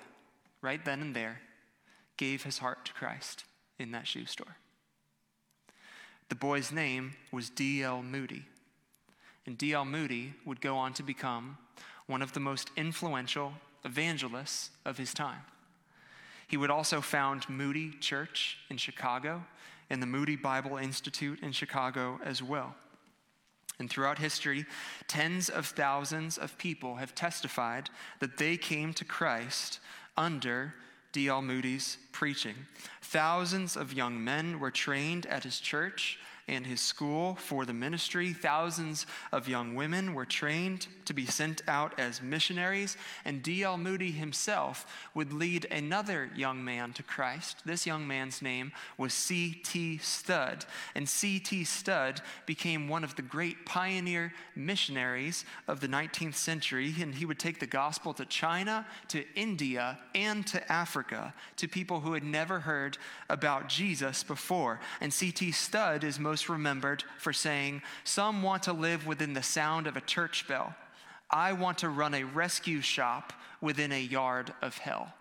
right 0.63 0.83
then 0.83 1.03
and 1.03 1.15
there, 1.15 1.41
gave 2.17 2.45
his 2.45 2.59
heart 2.59 2.85
to 2.87 2.93
Christ 2.93 3.45
in 3.79 3.91
that 3.91 4.07
shoe 4.07 4.25
store. 4.25 4.57
The 6.29 6.37
boy's 6.37 6.73
name 6.73 7.15
was 7.33 7.51
D.L. 7.51 8.03
Moody. 8.03 8.47
And 9.45 9.59
D.L. 9.59 9.85
Moody 9.85 10.35
would 10.47 10.61
go 10.61 10.77
on 10.77 10.95
to 10.95 11.03
become 11.03 11.59
one 12.07 12.23
of 12.23 12.33
the 12.33 12.41
most 12.41 12.71
influential 12.77 13.53
evangelists 13.85 14.71
of 14.85 14.97
his 14.97 15.13
time. 15.13 15.41
He 16.47 16.57
would 16.57 16.71
also 16.71 17.01
found 17.01 17.49
Moody 17.49 17.91
Church 18.01 18.59
in 18.71 18.77
Chicago 18.77 19.45
and 19.91 20.03
the 20.03 20.07
Moody 20.07 20.37
Bible 20.37 20.77
Institute 20.77 21.41
in 21.43 21.53
Chicago 21.53 22.19
as 22.25 22.43
well. 22.43 22.75
And 23.79 23.91
throughout 23.91 24.19
history, 24.19 24.67
tens 25.09 25.49
of 25.49 25.67
thousands 25.67 26.39
of 26.39 26.57
people 26.59 26.97
have 26.97 27.15
testified 27.15 27.91
that 28.21 28.39
they 28.39 28.57
came 28.57 28.93
to 28.95 29.05
Christ 29.05 29.81
under 30.17 30.75
D.L. 31.13 31.43
Moody's 31.43 31.99
preaching. 32.13 32.55
Thousands 33.03 33.77
of 33.77 33.93
young 33.93 34.23
men 34.23 34.59
were 34.59 34.71
trained 34.71 35.27
at 35.27 35.45
his 35.45 35.61
church 35.61 36.19
and 36.47 36.67
his 36.67 36.81
school 36.81 37.37
for 37.37 37.65
the 37.65 37.73
ministry. 37.73 38.33
Thousands 38.33 39.07
of 39.33 39.49
young 39.49 39.75
women 39.75 40.15
were 40.15 40.27
trained 40.27 40.87
to 41.07 41.15
be 41.15 41.27
sent 41.27 41.63
out 41.69 41.99
as 41.99 42.23
missionaries, 42.23 42.97
and 43.25 43.43
D.L. 43.43 43.79
Moody 43.79 44.11
himself 44.11 44.87
would 45.15 45.33
lead 45.33 45.67
another 45.71 46.31
young 46.35 46.65
man 46.65 46.93
to 46.95 47.03
Christ. 47.03 47.59
This 47.65 47.87
young 47.87 48.07
man's 48.07 48.43
name 48.43 48.73
was 48.99 49.15
C.T. 49.15 49.99
Studd, 49.99 50.65
and 50.95 51.09
C.T. 51.09 51.65
Studd 51.65 52.21
became 52.47 52.89
one 52.89 53.05
of 53.05 53.17
the 53.17 53.23
great 53.23 53.65
pioneer 53.65 54.33
missionaries 54.55 55.45
of 55.69 55.81
the 55.81 55.89
19th 55.89 56.35
century, 56.35 56.95
and 57.01 57.15
he 57.15 57.27
would 57.27 57.39
take 57.39 57.61
the 57.61 57.67
gospel 57.67 58.13
to 58.15 58.25
China, 58.25 58.87
to 59.09 59.25
India, 59.35 59.99
and 60.15 60.47
to 60.47 60.73
Africa, 60.73 61.33
to 61.57 61.69
people 61.69 62.01
who 62.01 62.13
had 62.13 62.25
never 62.25 62.61
heard 62.61 62.99
about 63.29 63.69
Jesus 63.69 64.23
before. 64.23 64.81
And 65.01 65.13
C.T. 65.13 65.53
Studd 65.53 66.05
is 66.05 66.19
most 66.19 66.34
most 66.35 66.49
remembered 66.49 67.05
for 67.17 67.33
saying, 67.33 67.81
Some 68.03 68.43
want 68.43 68.65
to 68.65 68.73
live 68.73 69.07
within 69.07 69.35
the 69.35 69.43
sound 69.45 69.87
of 69.87 69.97
a 69.97 70.01
church 70.01 70.49
bell. 70.49 70.75
I 71.31 71.53
want 71.53 71.79
to 71.79 71.89
run 71.89 72.13
a 72.13 72.25
rescue 72.25 72.81
shop 72.81 73.33
within 73.61 73.93
a 73.93 74.01
yard 74.01 74.53
of 74.61 74.77
hell. 74.79 75.15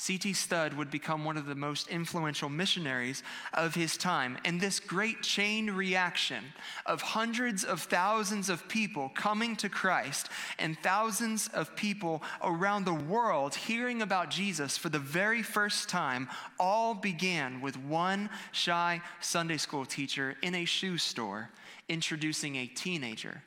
C.T. 0.00 0.32
Studd 0.32 0.72
would 0.78 0.90
become 0.90 1.26
one 1.26 1.36
of 1.36 1.44
the 1.44 1.54
most 1.54 1.88
influential 1.88 2.48
missionaries 2.48 3.22
of 3.52 3.74
his 3.74 3.98
time. 3.98 4.38
And 4.46 4.58
this 4.58 4.80
great 4.80 5.22
chain 5.22 5.70
reaction 5.70 6.42
of 6.86 7.02
hundreds 7.02 7.64
of 7.64 7.82
thousands 7.82 8.48
of 8.48 8.66
people 8.66 9.10
coming 9.10 9.56
to 9.56 9.68
Christ 9.68 10.30
and 10.58 10.78
thousands 10.78 11.48
of 11.48 11.76
people 11.76 12.22
around 12.42 12.86
the 12.86 12.94
world 12.94 13.54
hearing 13.54 14.00
about 14.00 14.30
Jesus 14.30 14.78
for 14.78 14.88
the 14.88 14.98
very 14.98 15.42
first 15.42 15.90
time 15.90 16.30
all 16.58 16.94
began 16.94 17.60
with 17.60 17.76
one 17.76 18.30
shy 18.52 19.02
Sunday 19.20 19.58
school 19.58 19.84
teacher 19.84 20.34
in 20.40 20.54
a 20.54 20.64
shoe 20.64 20.96
store 20.96 21.50
introducing 21.90 22.56
a 22.56 22.66
teenager 22.66 23.42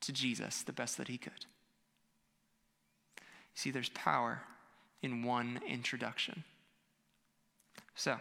to 0.00 0.10
Jesus 0.10 0.62
the 0.62 0.72
best 0.72 0.96
that 0.96 1.08
he 1.08 1.18
could. 1.18 1.44
See, 3.54 3.70
there's 3.70 3.90
power 3.90 4.40
in 5.06 5.22
one 5.22 5.60
introduction. 5.66 6.42
So, 7.94 8.16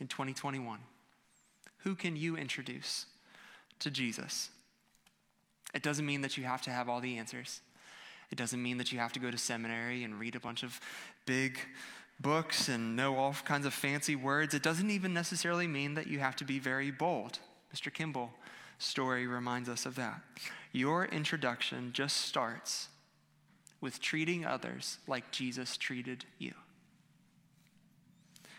in 0.00 0.08
2021, 0.08 0.80
who 1.78 1.94
can 1.94 2.16
you 2.16 2.36
introduce 2.36 3.06
to 3.78 3.90
Jesus? 3.90 4.50
It 5.72 5.82
doesn't 5.82 6.04
mean 6.04 6.20
that 6.22 6.36
you 6.36 6.44
have 6.44 6.62
to 6.62 6.70
have 6.70 6.88
all 6.88 7.00
the 7.00 7.16
answers. 7.16 7.60
It 8.30 8.36
doesn't 8.36 8.60
mean 8.60 8.76
that 8.78 8.90
you 8.92 8.98
have 8.98 9.12
to 9.12 9.20
go 9.20 9.30
to 9.30 9.38
seminary 9.38 10.02
and 10.02 10.18
read 10.18 10.34
a 10.34 10.40
bunch 10.40 10.64
of 10.64 10.80
big 11.24 11.58
books 12.20 12.68
and 12.68 12.96
know 12.96 13.16
all 13.16 13.34
kinds 13.44 13.64
of 13.64 13.72
fancy 13.72 14.16
words. 14.16 14.52
It 14.52 14.62
doesn't 14.62 14.90
even 14.90 15.14
necessarily 15.14 15.68
mean 15.68 15.94
that 15.94 16.08
you 16.08 16.18
have 16.18 16.34
to 16.36 16.44
be 16.44 16.58
very 16.58 16.90
bold. 16.90 17.38
Mr. 17.72 17.94
Kimball 17.94 18.32
story 18.78 19.28
reminds 19.28 19.68
us 19.68 19.86
of 19.86 19.94
that. 19.94 20.20
Your 20.72 21.04
introduction 21.04 21.92
just 21.92 22.16
starts 22.16 22.88
with 23.80 24.00
treating 24.00 24.44
others 24.44 24.98
like 25.06 25.30
Jesus 25.30 25.76
treated 25.76 26.24
you. 26.38 26.52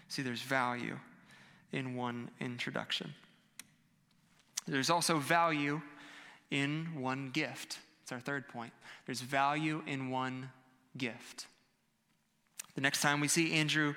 See, 0.08 0.22
there's 0.22 0.42
value 0.42 0.98
in 1.72 1.96
one 1.96 2.32
introduction. 2.40 3.14
There's 4.68 4.90
also 4.90 5.20
value 5.20 5.82
in 6.52 6.88
one 6.96 7.30
gift. 7.32 7.80
It's 8.04 8.12
our 8.12 8.20
third 8.20 8.48
point. 8.48 8.74
There's 9.06 9.22
value 9.22 9.84
in 9.86 10.10
one 10.10 10.50
gift. 10.98 11.48
The 12.76 12.82
next 12.82 13.02
time 13.02 13.20
we 13.20 13.28
see 13.28 13.54
Andrew 13.54 13.94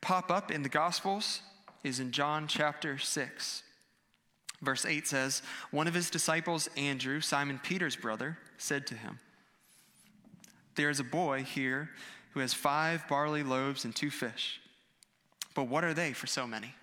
pop 0.00 0.30
up 0.30 0.50
in 0.50 0.62
the 0.62 0.68
Gospels 0.68 1.42
is 1.82 2.00
in 2.00 2.12
John 2.12 2.46
chapter 2.46 2.98
6. 2.98 3.62
Verse 4.62 4.84
8 4.84 5.06
says, 5.06 5.42
One 5.70 5.88
of 5.88 5.94
his 5.94 6.10
disciples, 6.10 6.68
Andrew, 6.76 7.20
Simon 7.20 7.60
Peter's 7.62 7.96
brother, 7.96 8.38
said 8.58 8.86
to 8.88 8.94
him, 8.94 9.18
there 10.74 10.90
is 10.90 11.00
a 11.00 11.04
boy 11.04 11.42
here 11.42 11.90
who 12.32 12.40
has 12.40 12.54
five 12.54 13.06
barley 13.08 13.42
loaves 13.42 13.84
and 13.84 13.94
two 13.94 14.10
fish. 14.10 14.60
But 15.54 15.64
what 15.64 15.84
are 15.84 15.94
they 15.94 16.12
for 16.12 16.26
so 16.26 16.46
many? 16.46 16.74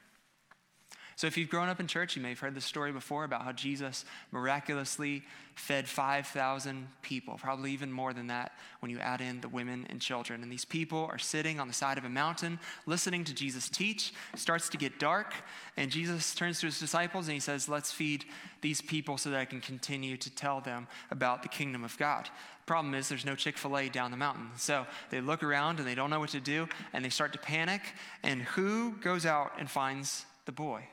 So, 1.18 1.26
if 1.26 1.36
you've 1.36 1.50
grown 1.50 1.68
up 1.68 1.80
in 1.80 1.88
church, 1.88 2.16
you 2.16 2.22
may 2.22 2.30
have 2.30 2.40
heard 2.40 2.54
this 2.54 2.64
story 2.64 2.92
before 2.92 3.24
about 3.24 3.42
how 3.42 3.52
Jesus 3.52 4.06
miraculously 4.32 5.24
fed 5.56 5.90
5,000 5.90 6.88
people, 7.02 7.40
probably 7.42 7.72
even 7.72 7.92
more 7.92 8.14
than 8.14 8.28
that 8.28 8.52
when 8.82 8.92
you 8.92 9.00
add 9.00 9.20
in 9.20 9.42
the 9.42 9.50
women 9.50 9.88
and 9.90 10.00
children. 10.00 10.44
And 10.44 10.52
these 10.52 10.64
people 10.64 11.10
are 11.12 11.18
sitting 11.18 11.60
on 11.60 11.68
the 11.68 11.74
side 11.74 11.98
of 11.98 12.06
a 12.06 12.10
mountain 12.10 12.60
listening 12.86 13.24
to 13.24 13.34
Jesus 13.34 13.68
teach. 13.68 14.14
It 14.32 14.40
starts 14.40 14.70
to 14.70 14.78
get 14.78 15.00
dark, 15.00 15.34
and 15.76 15.90
Jesus 15.90 16.36
turns 16.36 16.60
to 16.60 16.68
his 16.68 16.80
disciples 16.80 17.26
and 17.28 17.34
he 17.34 17.40
says, 17.40 17.68
Let's 17.68 17.92
feed 17.92 18.26
these 18.62 18.80
people 18.80 19.18
so 19.18 19.32
that 19.32 19.40
I 19.40 19.46
can 19.46 19.60
continue 19.60 20.18
to 20.18 20.30
tell 20.30 20.62
them 20.62 20.88
about 21.10 21.42
the 21.42 21.50
kingdom 21.50 21.84
of 21.84 21.98
God. 21.98 22.30
Problem 22.68 22.94
is, 22.94 23.10
there's 23.10 23.26
no 23.26 23.34
Chick 23.34 23.58
fil 23.58 23.76
A 23.80 23.90
down 23.90 24.12
the 24.12 24.18
mountain. 24.18 24.50
So 24.58 24.86
they 25.10 25.22
look 25.22 25.42
around 25.42 25.80
and 25.80 25.88
they 25.88 25.96
don't 25.96 26.12
know 26.12 26.20
what 26.20 26.30
to 26.30 26.40
do, 26.40 26.70
and 26.94 27.04
they 27.04 27.10
start 27.10 27.34
to 27.34 27.40
panic. 27.40 27.82
And 28.22 28.44
who 28.44 28.92
goes 28.98 29.26
out 29.26 29.54
and 29.58 29.68
finds 29.68 30.24
the 30.46 30.52
boy? 30.52 30.84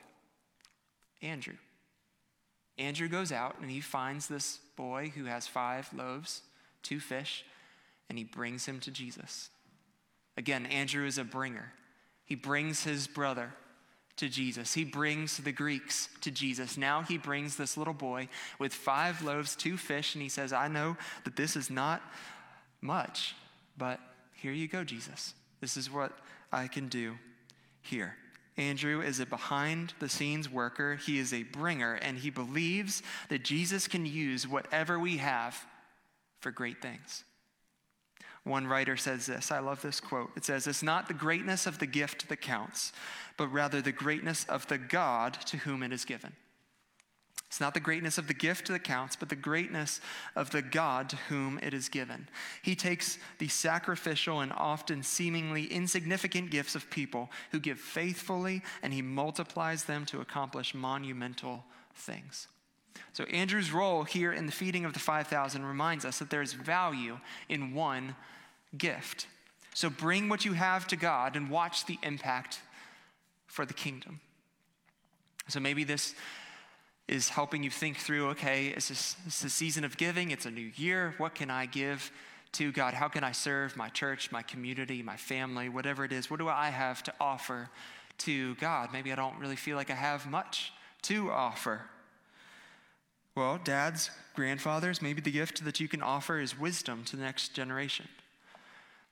Andrew. 1.21 1.55
Andrew 2.77 3.07
goes 3.07 3.31
out 3.31 3.55
and 3.61 3.71
he 3.71 3.81
finds 3.81 4.27
this 4.27 4.59
boy 4.75 5.11
who 5.15 5.25
has 5.25 5.47
five 5.47 5.89
loaves, 5.93 6.41
two 6.83 6.99
fish, 6.99 7.45
and 8.09 8.17
he 8.17 8.23
brings 8.23 8.65
him 8.65 8.79
to 8.81 8.91
Jesus. 8.91 9.49
Again, 10.37 10.65
Andrew 10.65 11.05
is 11.05 11.17
a 11.17 11.23
bringer. 11.23 11.71
He 12.25 12.35
brings 12.35 12.83
his 12.83 13.07
brother 13.07 13.53
to 14.17 14.29
Jesus. 14.29 14.73
He 14.73 14.83
brings 14.83 15.37
the 15.37 15.51
Greeks 15.51 16.09
to 16.21 16.31
Jesus. 16.31 16.77
Now 16.77 17.01
he 17.01 17.17
brings 17.17 17.55
this 17.55 17.77
little 17.77 17.93
boy 17.93 18.29
with 18.59 18.73
five 18.73 19.21
loaves, 19.21 19.55
two 19.55 19.77
fish, 19.77 20.15
and 20.15 20.21
he 20.21 20.29
says, 20.29 20.53
I 20.53 20.67
know 20.67 20.97
that 21.23 21.35
this 21.35 21.55
is 21.55 21.69
not 21.69 22.01
much, 22.81 23.35
but 23.77 23.99
here 24.33 24.51
you 24.51 24.67
go, 24.67 24.83
Jesus. 24.83 25.33
This 25.61 25.77
is 25.77 25.91
what 25.91 26.11
I 26.51 26.67
can 26.67 26.87
do 26.87 27.15
here. 27.81 28.15
Andrew 28.57 29.01
is 29.01 29.19
a 29.19 29.25
behind 29.25 29.93
the 29.99 30.07
scenes 30.07 30.49
worker. 30.49 30.95
He 30.95 31.19
is 31.19 31.33
a 31.33 31.43
bringer, 31.43 31.95
and 31.95 32.17
he 32.17 32.29
believes 32.29 33.03
that 33.29 33.43
Jesus 33.43 33.87
can 33.87 34.05
use 34.05 34.47
whatever 34.47 34.97
we 34.97 35.17
have 35.17 35.65
for 36.39 36.51
great 36.51 36.81
things. 36.81 37.25
One 38.43 38.67
writer 38.67 38.95
says 38.95 39.25
this 39.25 39.51
I 39.51 39.59
love 39.59 39.81
this 39.81 39.99
quote. 39.99 40.31
It 40.37 40.45
says, 40.45 40.67
It's 40.67 40.83
not 40.83 41.07
the 41.07 41.13
greatness 41.13 41.65
of 41.65 41.79
the 41.79 41.87
gift 41.87 42.29
that 42.29 42.41
counts, 42.41 42.93
but 43.37 43.47
rather 43.47 43.81
the 43.81 43.91
greatness 43.91 44.45
of 44.45 44.67
the 44.67 44.77
God 44.77 45.33
to 45.47 45.57
whom 45.57 45.83
it 45.83 45.91
is 45.91 46.05
given. 46.05 46.33
It's 47.47 47.61
not 47.61 47.73
the 47.73 47.79
greatness 47.79 48.17
of 48.17 48.27
the 48.27 48.33
gift 48.33 48.67
that 48.67 48.83
counts, 48.83 49.15
but 49.15 49.29
the 49.29 49.35
greatness 49.35 50.01
of 50.35 50.49
the 50.49 50.61
God 50.61 51.09
to 51.09 51.15
whom 51.15 51.59
it 51.61 51.73
is 51.73 51.89
given. 51.89 52.27
He 52.61 52.75
takes 52.75 53.17
the 53.37 53.47
sacrificial 53.47 54.41
and 54.41 54.51
often 54.51 55.03
seemingly 55.03 55.65
insignificant 55.65 56.49
gifts 56.49 56.75
of 56.75 56.89
people 56.89 57.29
who 57.51 57.59
give 57.59 57.79
faithfully 57.79 58.61
and 58.81 58.93
he 58.93 59.01
multiplies 59.01 59.85
them 59.85 60.05
to 60.07 60.21
accomplish 60.21 60.73
monumental 60.73 61.63
things. 61.93 62.47
So, 63.13 63.23
Andrew's 63.25 63.71
role 63.71 64.03
here 64.03 64.33
in 64.33 64.45
the 64.45 64.51
feeding 64.51 64.83
of 64.83 64.93
the 64.93 64.99
5,000 64.99 65.65
reminds 65.65 66.05
us 66.05 66.19
that 66.19 66.29
there 66.29 66.41
is 66.41 66.53
value 66.53 67.19
in 67.47 67.73
one 67.73 68.15
gift. 68.77 69.27
So, 69.73 69.89
bring 69.89 70.27
what 70.29 70.45
you 70.45 70.53
have 70.53 70.87
to 70.87 70.95
God 70.95 71.35
and 71.35 71.49
watch 71.49 71.85
the 71.85 71.97
impact 72.03 72.59
for 73.47 73.65
the 73.65 73.73
kingdom. 73.73 74.19
So, 75.47 75.59
maybe 75.59 75.83
this 75.83 76.15
is 77.07 77.29
helping 77.29 77.63
you 77.63 77.69
think 77.69 77.97
through 77.97 78.29
okay, 78.29 78.67
it's, 78.67 78.89
this, 78.89 79.15
it's 79.25 79.43
a 79.43 79.49
season 79.49 79.83
of 79.83 79.97
giving, 79.97 80.31
it's 80.31 80.45
a 80.45 80.51
new 80.51 80.71
year. 80.75 81.13
What 81.17 81.35
can 81.35 81.51
I 81.51 81.67
give 81.67 82.11
to 82.53 82.71
God? 82.71 82.93
How 82.93 83.07
can 83.07 83.23
I 83.23 83.31
serve 83.31 83.77
my 83.77 83.89
church, 83.89 84.31
my 84.31 84.41
community, 84.41 85.03
my 85.03 85.17
family, 85.17 85.69
whatever 85.69 86.03
it 86.03 86.11
is? 86.11 86.29
What 86.29 86.39
do 86.39 86.47
I 86.47 86.69
have 86.69 87.03
to 87.03 87.13
offer 87.19 87.69
to 88.19 88.55
God? 88.55 88.89
Maybe 88.91 89.11
I 89.11 89.15
don't 89.15 89.37
really 89.39 89.55
feel 89.55 89.75
like 89.77 89.91
I 89.91 89.95
have 89.95 90.25
much 90.25 90.71
to 91.03 91.29
offer. 91.31 91.81
Well, 93.35 93.59
dads, 93.63 94.09
grandfathers, 94.33 95.01
maybe 95.01 95.21
the 95.21 95.31
gift 95.31 95.63
that 95.65 95.79
you 95.79 95.87
can 95.87 96.01
offer 96.01 96.39
is 96.39 96.57
wisdom 96.57 97.03
to 97.05 97.17
the 97.17 97.23
next 97.23 97.49
generation. 97.53 98.07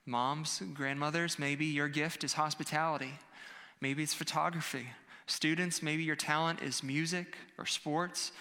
Moms, 0.06 0.62
grandmothers, 0.72 1.38
maybe 1.38 1.66
your 1.66 1.88
gift 1.88 2.24
is 2.24 2.32
hospitality. 2.32 3.12
Maybe 3.80 4.02
it's 4.02 4.14
photography. 4.14 4.88
Students, 5.26 5.82
maybe 5.82 6.02
your 6.02 6.16
talent 6.16 6.62
is 6.62 6.82
music 6.82 7.36
or 7.58 7.66
sports. 7.66 8.32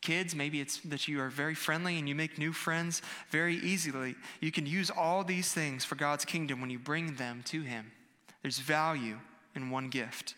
Kids, 0.00 0.34
maybe 0.34 0.60
it's 0.60 0.78
that 0.80 1.08
you 1.08 1.20
are 1.20 1.28
very 1.28 1.54
friendly 1.54 1.98
and 1.98 2.08
you 2.08 2.14
make 2.14 2.38
new 2.38 2.52
friends 2.52 3.02
very 3.30 3.56
easily. 3.56 4.14
You 4.40 4.52
can 4.52 4.66
use 4.66 4.90
all 4.90 5.24
these 5.24 5.52
things 5.52 5.84
for 5.84 5.96
God's 5.96 6.24
kingdom 6.24 6.60
when 6.60 6.70
you 6.70 6.78
bring 6.78 7.16
them 7.16 7.42
to 7.46 7.62
Him. 7.62 7.90
There's 8.42 8.58
value 8.58 9.18
in 9.56 9.70
one 9.70 9.88
gift, 9.88 10.34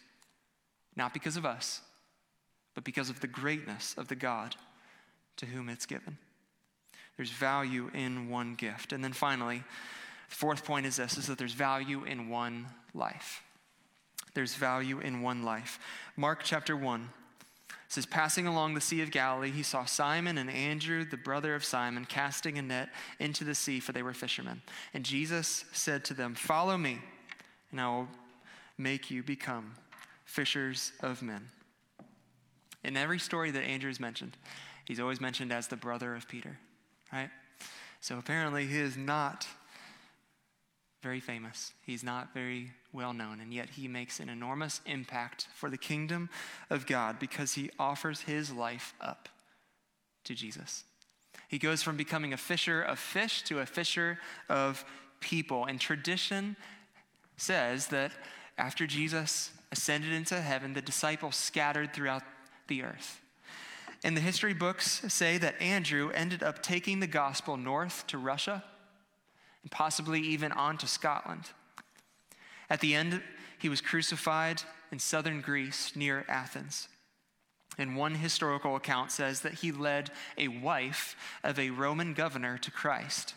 not 0.96 1.12
because 1.12 1.36
of 1.36 1.44
us, 1.44 1.82
but 2.74 2.84
because 2.84 3.10
of 3.10 3.20
the 3.20 3.26
greatness 3.26 3.94
of 3.98 4.08
the 4.08 4.16
God 4.16 4.56
to 5.36 5.46
whom 5.46 5.68
it's 5.68 5.86
given. 5.86 6.16
There's 7.16 7.30
value 7.30 7.90
in 7.92 8.30
one 8.30 8.54
gift. 8.54 8.94
And 8.94 9.04
then 9.04 9.12
finally, 9.12 9.62
the 10.30 10.34
fourth 10.34 10.64
point 10.64 10.86
is 10.86 10.96
this 10.96 11.18
is 11.18 11.26
that 11.26 11.36
there's 11.36 11.52
value 11.52 12.04
in 12.04 12.30
one 12.30 12.66
life. 12.94 13.42
There's 14.34 14.54
value 14.54 15.00
in 15.00 15.22
one 15.22 15.42
life. 15.42 15.78
Mark 16.16 16.42
chapter 16.44 16.76
1 16.76 17.08
says, 17.88 18.06
Passing 18.06 18.46
along 18.46 18.74
the 18.74 18.80
Sea 18.80 19.02
of 19.02 19.10
Galilee, 19.10 19.50
he 19.50 19.62
saw 19.62 19.84
Simon 19.84 20.38
and 20.38 20.48
Andrew, 20.48 21.04
the 21.04 21.16
brother 21.16 21.54
of 21.54 21.64
Simon, 21.64 22.04
casting 22.04 22.58
a 22.58 22.62
net 22.62 22.90
into 23.18 23.44
the 23.44 23.54
sea, 23.54 23.80
for 23.80 23.92
they 23.92 24.02
were 24.02 24.14
fishermen. 24.14 24.62
And 24.94 25.04
Jesus 25.04 25.64
said 25.72 26.04
to 26.06 26.14
them, 26.14 26.34
Follow 26.34 26.76
me, 26.76 27.00
and 27.70 27.80
I 27.80 27.88
will 27.88 28.08
make 28.78 29.10
you 29.10 29.22
become 29.22 29.74
fishers 30.24 30.92
of 31.00 31.22
men. 31.22 31.48
In 32.84 32.96
every 32.96 33.18
story 33.18 33.50
that 33.50 33.62
Andrew 33.62 33.90
is 33.90 34.00
mentioned, 34.00 34.36
he's 34.84 35.00
always 35.00 35.20
mentioned 35.20 35.52
as 35.52 35.68
the 35.68 35.76
brother 35.76 36.14
of 36.14 36.28
Peter, 36.28 36.58
right? 37.12 37.30
So 38.00 38.18
apparently 38.18 38.66
he 38.66 38.78
is 38.78 38.96
not 38.96 39.46
very 41.02 41.20
famous. 41.20 41.72
He's 41.84 42.04
not 42.04 42.34
very 42.34 42.72
well 42.92 43.12
known, 43.12 43.40
and 43.40 43.54
yet 43.54 43.70
he 43.70 43.88
makes 43.88 44.20
an 44.20 44.28
enormous 44.28 44.80
impact 44.86 45.48
for 45.54 45.70
the 45.70 45.78
kingdom 45.78 46.28
of 46.68 46.86
God 46.86 47.18
because 47.18 47.54
he 47.54 47.70
offers 47.78 48.22
his 48.22 48.52
life 48.52 48.94
up 49.00 49.28
to 50.24 50.34
Jesus. 50.34 50.84
He 51.48 51.58
goes 51.58 51.82
from 51.82 51.96
becoming 51.96 52.32
a 52.32 52.36
fisher 52.36 52.82
of 52.82 52.98
fish 52.98 53.42
to 53.42 53.60
a 53.60 53.66
fisher 53.66 54.18
of 54.48 54.84
people. 55.20 55.64
And 55.64 55.80
tradition 55.80 56.56
says 57.36 57.88
that 57.88 58.12
after 58.58 58.86
Jesus 58.86 59.50
ascended 59.72 60.12
into 60.12 60.40
heaven, 60.40 60.74
the 60.74 60.82
disciples 60.82 61.36
scattered 61.36 61.94
throughout 61.94 62.22
the 62.68 62.82
earth. 62.82 63.20
And 64.04 64.16
the 64.16 64.20
history 64.20 64.54
books 64.54 65.02
say 65.08 65.38
that 65.38 65.60
Andrew 65.60 66.10
ended 66.10 66.42
up 66.42 66.62
taking 66.62 67.00
the 67.00 67.06
gospel 67.06 67.56
north 67.56 68.06
to 68.08 68.18
Russia 68.18 68.62
and 69.62 69.70
possibly 69.70 70.20
even 70.20 70.52
on 70.52 70.78
to 70.78 70.86
Scotland. 70.86 71.50
At 72.68 72.80
the 72.80 72.94
end, 72.94 73.22
he 73.58 73.68
was 73.68 73.80
crucified 73.80 74.62
in 74.90 74.98
southern 74.98 75.40
Greece 75.40 75.94
near 75.94 76.24
Athens. 76.28 76.88
And 77.78 77.96
one 77.96 78.14
historical 78.14 78.76
account 78.76 79.12
says 79.12 79.40
that 79.40 79.54
he 79.54 79.72
led 79.72 80.10
a 80.36 80.48
wife 80.48 81.16
of 81.42 81.58
a 81.58 81.70
Roman 81.70 82.14
governor 82.14 82.58
to 82.58 82.70
Christ, 82.70 83.34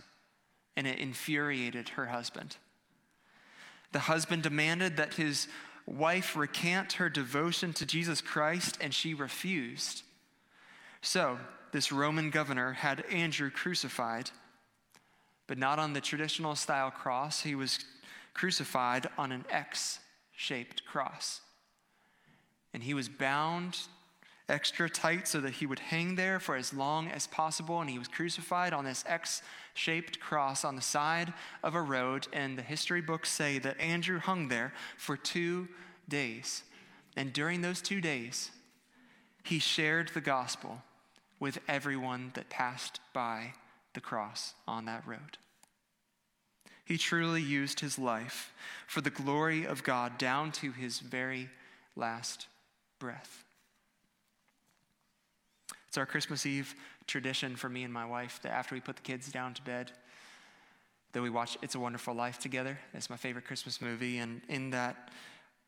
and 0.75 0.87
it 0.87 0.99
infuriated 0.99 1.89
her 1.89 2.07
husband. 2.07 2.57
The 3.91 3.99
husband 3.99 4.43
demanded 4.43 4.97
that 4.97 5.15
his 5.15 5.47
wife 5.85 6.35
recant 6.35 6.93
her 6.93 7.09
devotion 7.09 7.73
to 7.73 7.85
Jesus 7.85 8.21
Christ, 8.21 8.77
and 8.81 8.93
she 8.93 9.13
refused. 9.13 10.03
So, 11.01 11.37
this 11.71 11.91
Roman 11.91 12.29
governor 12.29 12.73
had 12.73 13.05
Andrew 13.11 13.49
crucified 13.49 14.31
but 15.47 15.57
not 15.57 15.79
on 15.79 15.93
the 15.93 16.01
traditional 16.01 16.55
style 16.55 16.91
cross. 16.91 17.41
He 17.41 17.55
was 17.55 17.79
crucified 18.33 19.07
on 19.17 19.31
an 19.31 19.45
X 19.49 19.99
shaped 20.35 20.85
cross. 20.85 21.41
And 22.73 22.83
he 22.83 22.93
was 22.93 23.07
bound 23.07 23.77
extra 24.49 24.89
tight 24.89 25.27
so 25.27 25.39
that 25.41 25.53
he 25.53 25.65
would 25.65 25.79
hang 25.79 26.15
there 26.15 26.39
for 26.39 26.55
as 26.55 26.73
long 26.73 27.07
as 27.07 27.27
possible. 27.27 27.79
And 27.79 27.89
he 27.89 27.99
was 27.99 28.07
crucified 28.07 28.73
on 28.73 28.85
this 28.85 29.03
X 29.07 29.41
shaped 29.73 30.19
cross 30.19 30.65
on 30.65 30.75
the 30.75 30.81
side 30.81 31.33
of 31.63 31.75
a 31.75 31.81
road. 31.81 32.27
And 32.33 32.57
the 32.57 32.63
history 32.63 33.01
books 33.01 33.29
say 33.29 33.59
that 33.59 33.79
Andrew 33.79 34.19
hung 34.19 34.47
there 34.47 34.73
for 34.97 35.15
two 35.15 35.67
days. 36.09 36.63
And 37.15 37.31
during 37.31 37.61
those 37.61 37.81
two 37.81 38.01
days, 38.01 38.51
he 39.43 39.59
shared 39.59 40.09
the 40.09 40.21
gospel 40.21 40.81
with 41.39 41.59
everyone 41.67 42.31
that 42.33 42.49
passed 42.49 42.99
by 43.13 43.53
the 43.93 44.01
cross 44.01 44.53
on 44.67 44.85
that 44.85 45.05
road. 45.07 45.37
He 46.85 46.97
truly 46.97 47.41
used 47.41 47.79
his 47.79 47.97
life 47.97 48.53
for 48.87 49.01
the 49.01 49.09
glory 49.09 49.65
of 49.65 49.83
God 49.83 50.17
down 50.17 50.51
to 50.53 50.71
his 50.71 50.99
very 50.99 51.49
last 51.95 52.47
breath. 52.99 53.45
It's 55.87 55.97
our 55.97 56.05
Christmas 56.05 56.45
Eve 56.45 56.75
tradition 57.07 57.55
for 57.55 57.69
me 57.69 57.83
and 57.83 57.93
my 57.93 58.05
wife 58.05 58.39
that 58.43 58.51
after 58.51 58.75
we 58.75 58.81
put 58.81 58.95
the 58.95 59.01
kids 59.01 59.31
down 59.31 59.53
to 59.53 59.61
bed, 59.61 59.91
that 61.13 61.21
we 61.21 61.29
watch 61.29 61.57
It's 61.61 61.75
a 61.75 61.79
Wonderful 61.79 62.15
Life 62.15 62.39
together. 62.39 62.79
It's 62.93 63.09
my 63.09 63.17
favorite 63.17 63.45
Christmas 63.45 63.79
movie. 63.79 64.17
And 64.17 64.41
in 64.49 64.71
that 64.71 65.09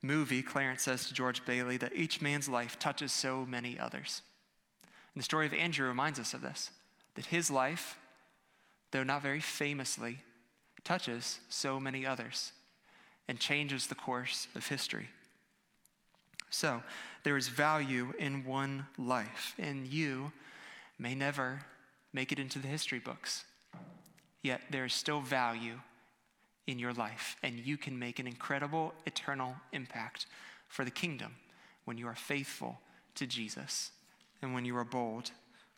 movie, 0.01 0.41
Clarence 0.41 0.81
says 0.81 1.07
to 1.07 1.13
George 1.13 1.45
Bailey 1.45 1.77
that 1.77 1.95
each 1.95 2.21
man's 2.21 2.49
life 2.49 2.79
touches 2.79 3.11
so 3.11 3.45
many 3.45 3.79
others. 3.79 4.21
And 5.13 5.21
the 5.21 5.25
story 5.25 5.45
of 5.45 5.53
Andrew 5.53 5.88
reminds 5.88 6.19
us 6.19 6.33
of 6.33 6.41
this 6.41 6.71
that 7.13 7.27
his 7.27 7.49
life 7.49 7.97
though 8.95 9.03
not 9.03 9.21
very 9.21 9.41
famously, 9.41 10.19
touches 10.86 11.41
so 11.49 11.81
many 11.81 12.05
others 12.05 12.53
and 13.27 13.38
changes 13.38 13.88
the 13.88 13.95
course 13.95 14.47
of 14.55 14.67
history. 14.67 15.10
So, 16.49 16.81
there 17.23 17.36
is 17.36 17.49
value 17.49 18.13
in 18.17 18.45
one 18.45 18.86
life, 18.97 19.53
and 19.60 19.86
you 19.86 20.31
may 20.97 21.13
never 21.13 21.60
make 22.13 22.31
it 22.31 22.39
into 22.39 22.58
the 22.58 22.69
history 22.69 22.99
books. 22.99 23.43
Yet, 24.41 24.62
there 24.69 24.86
is 24.86 24.93
still 24.93 25.19
value 25.19 25.81
in 26.65 26.79
your 26.79 26.93
life, 26.93 27.36
and 27.43 27.60
you 27.60 27.75
can 27.75 27.99
make 27.99 28.19
an 28.19 28.27
incredible 28.27 28.93
eternal 29.05 29.58
impact 29.73 30.25
for 30.69 30.86
the 30.86 30.91
kingdom 30.91 31.36
when 31.84 31.97
you 31.97 32.08
are 32.08 32.15
faithful 32.15 32.79
to 33.15 33.27
Jesus 33.27 33.91
and 34.41 34.53
when 34.53 34.63
you 34.63 34.77
are 34.77 34.86
bold 34.86 35.31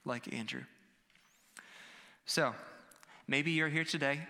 like 0.06 0.32
Andrew. 0.32 0.65
So, 2.27 2.53
Maybe 3.27 3.51
you're 3.51 3.67
here 3.67 3.83
today 3.83 4.21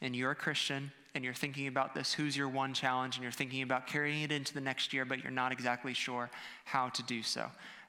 and 0.00 0.16
you're 0.16 0.30
a 0.30 0.36
Christian 0.36 0.92
and 1.14 1.22
you're 1.22 1.34
thinking 1.34 1.66
about 1.66 1.94
this 1.94 2.14
who's 2.14 2.36
your 2.36 2.48
one 2.48 2.72
challenge 2.72 3.16
and 3.16 3.22
you're 3.22 3.32
thinking 3.32 3.62
about 3.62 3.86
carrying 3.86 4.22
it 4.22 4.32
into 4.32 4.54
the 4.54 4.60
next 4.62 4.94
year, 4.94 5.04
but 5.04 5.22
you're 5.22 5.30
not 5.30 5.52
exactly 5.52 5.92
sure 5.92 6.30
how 6.64 6.88
to 6.90 7.02
do 7.02 7.22
so. 7.22 7.42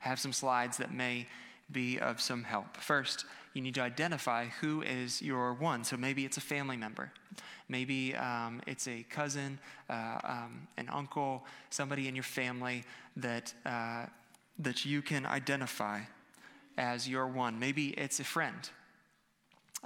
I 0.04 0.10
have 0.10 0.20
some 0.20 0.34
slides 0.34 0.78
that 0.78 0.94
may 0.94 1.28
be 1.72 2.00
of 2.00 2.20
some 2.20 2.44
help. 2.44 2.76
First, 2.78 3.26
you 3.54 3.62
need 3.62 3.76
to 3.76 3.82
identify 3.82 4.48
who 4.60 4.82
is 4.82 5.22
your 5.22 5.54
one. 5.54 5.84
So 5.86 5.96
maybe 5.96 6.26
it's 6.26 6.38
a 6.38 6.42
family 6.42 6.76
member, 6.76 7.12
maybe 7.70 8.14
um, 8.16 8.62
it's 8.68 8.88
a 8.88 9.04
cousin, 9.10 9.60
uh, 9.90 10.20
um, 10.24 10.68
an 10.78 10.90
uncle, 10.92 11.46
somebody 11.70 12.08
in 12.08 12.16
your 12.16 12.24
family 12.24 12.84
that, 13.16 13.54
uh, 13.66 14.06
that 14.58 14.86
you 14.86 15.02
can 15.02 15.26
identify 15.26 16.02
as 16.78 17.08
your 17.08 17.28
one. 17.28 17.58
Maybe 17.58 17.90
it's 17.90 18.20
a 18.20 18.24
friend 18.24 18.70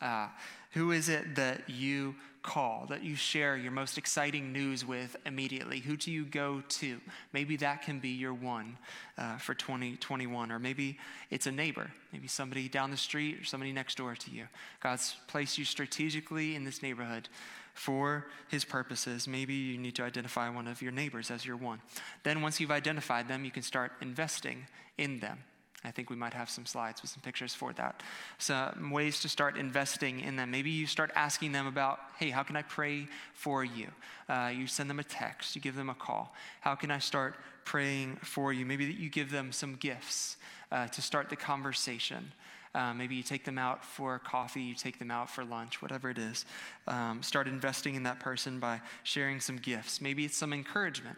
uh, 0.02 0.28
who 0.72 0.92
is 0.92 1.10
it 1.10 1.36
that 1.36 1.70
you 1.70 2.16
call, 2.42 2.86
that 2.90 3.04
you 3.04 3.16
share 3.16 3.56
your 3.56 3.72
most 3.72 3.98
exciting 3.98 4.52
news 4.52 4.86
with 4.86 5.16
immediately? 5.26 5.80
Who 5.80 5.96
do 5.96 6.12
you 6.12 6.26
go 6.26 6.62
to? 6.68 7.00
Maybe 7.32 7.56
that 7.58 7.82
can 7.82 8.00
be 8.00 8.10
your 8.10 8.34
one 8.34 8.78
uh, 9.18 9.38
for 9.38 9.54
2021, 9.54 10.52
or 10.52 10.60
maybe 10.60 10.98
it's 11.32 11.48
a 11.48 11.52
neighbor, 11.52 11.90
maybe 12.12 12.28
somebody 12.28 12.68
down 12.68 12.92
the 12.92 12.98
street 12.98 13.40
or 13.40 13.44
somebody 13.46 13.72
next 13.72 13.98
door 13.98 14.16
to 14.16 14.32
you. 14.32 14.48
God's 14.82 15.16
placed 15.28 15.58
you 15.58 15.66
strategically 15.66 16.56
in 16.56 16.66
this 16.66 16.82
neighborhood 16.82 17.30
for 17.74 18.28
his 18.50 18.66
purposes. 18.66 19.28
Maybe 19.28 19.54
you 19.54 19.78
need 19.78 19.96
to 19.96 20.04
identify 20.04 20.50
one 20.50 20.68
of 20.68 20.82
your 20.82 20.92
neighbors 20.92 21.32
as 21.32 21.46
your 21.46 21.58
one. 21.58 21.82
Then, 22.24 22.42
once 22.42 22.60
you've 22.60 22.72
identified 22.72 23.28
them, 23.28 23.46
you 23.46 23.52
can 23.52 23.64
start 23.64 23.94
investing 24.02 24.68
in 24.98 25.20
them. 25.20 25.40
I 25.86 25.92
think 25.92 26.10
we 26.10 26.16
might 26.16 26.34
have 26.34 26.50
some 26.50 26.66
slides 26.66 27.02
with 27.02 27.12
some 27.12 27.22
pictures 27.22 27.54
for 27.54 27.74
that. 27.74 28.02
Some 28.38 28.92
ways 28.92 29.20
to 29.22 29.30
start 29.30 29.58
investing 29.58 30.22
in 30.22 30.36
them. 30.36 30.52
Maybe 30.52 30.70
you 30.70 30.88
start 30.88 31.12
asking 31.16 31.52
them 31.52 31.68
about, 31.68 32.00
hey, 32.18 32.30
how 32.30 32.44
can 32.44 32.56
I 32.56 32.62
pray 32.62 33.08
for 33.34 33.64
you? 33.64 33.88
Uh, 34.30 34.52
you 34.56 34.68
send 34.68 34.90
them 34.90 35.00
a 35.00 35.04
text, 35.04 35.56
you 35.56 35.62
give 35.62 35.76
them 35.76 35.90
a 35.90 35.96
call. 35.96 36.34
How 36.62 36.76
can 36.76 36.90
I 36.90 37.00
start 37.00 37.36
praying 37.66 38.18
for 38.22 38.54
you? 38.54 38.66
Maybe 38.66 38.86
that 38.86 38.98
you 38.98 39.10
give 39.10 39.30
them 39.30 39.52
some 39.52 39.76
gifts 39.76 40.38
uh, 40.72 40.88
to 40.88 41.02
start 41.02 41.30
the 41.30 41.36
conversation. 41.36 42.32
Uh, 42.76 42.94
maybe 42.94 43.14
you 43.14 43.22
take 43.22 43.44
them 43.44 43.60
out 43.60 43.86
for 43.86 44.18
coffee, 44.20 44.62
you 44.62 44.74
take 44.74 44.98
them 44.98 45.12
out 45.12 45.30
for 45.30 45.46
lunch, 45.46 45.82
whatever 45.82 46.10
it 46.10 46.18
is. 46.18 46.46
Um, 46.88 47.22
start 47.22 47.48
investing 47.48 47.96
in 47.96 48.04
that 48.04 48.20
person 48.20 48.60
by 48.60 48.82
sharing 49.04 49.40
some 49.40 49.58
gifts. 49.58 50.02
Maybe 50.02 50.26
it's 50.26 50.38
some 50.38 50.54
encouragement. 50.54 51.18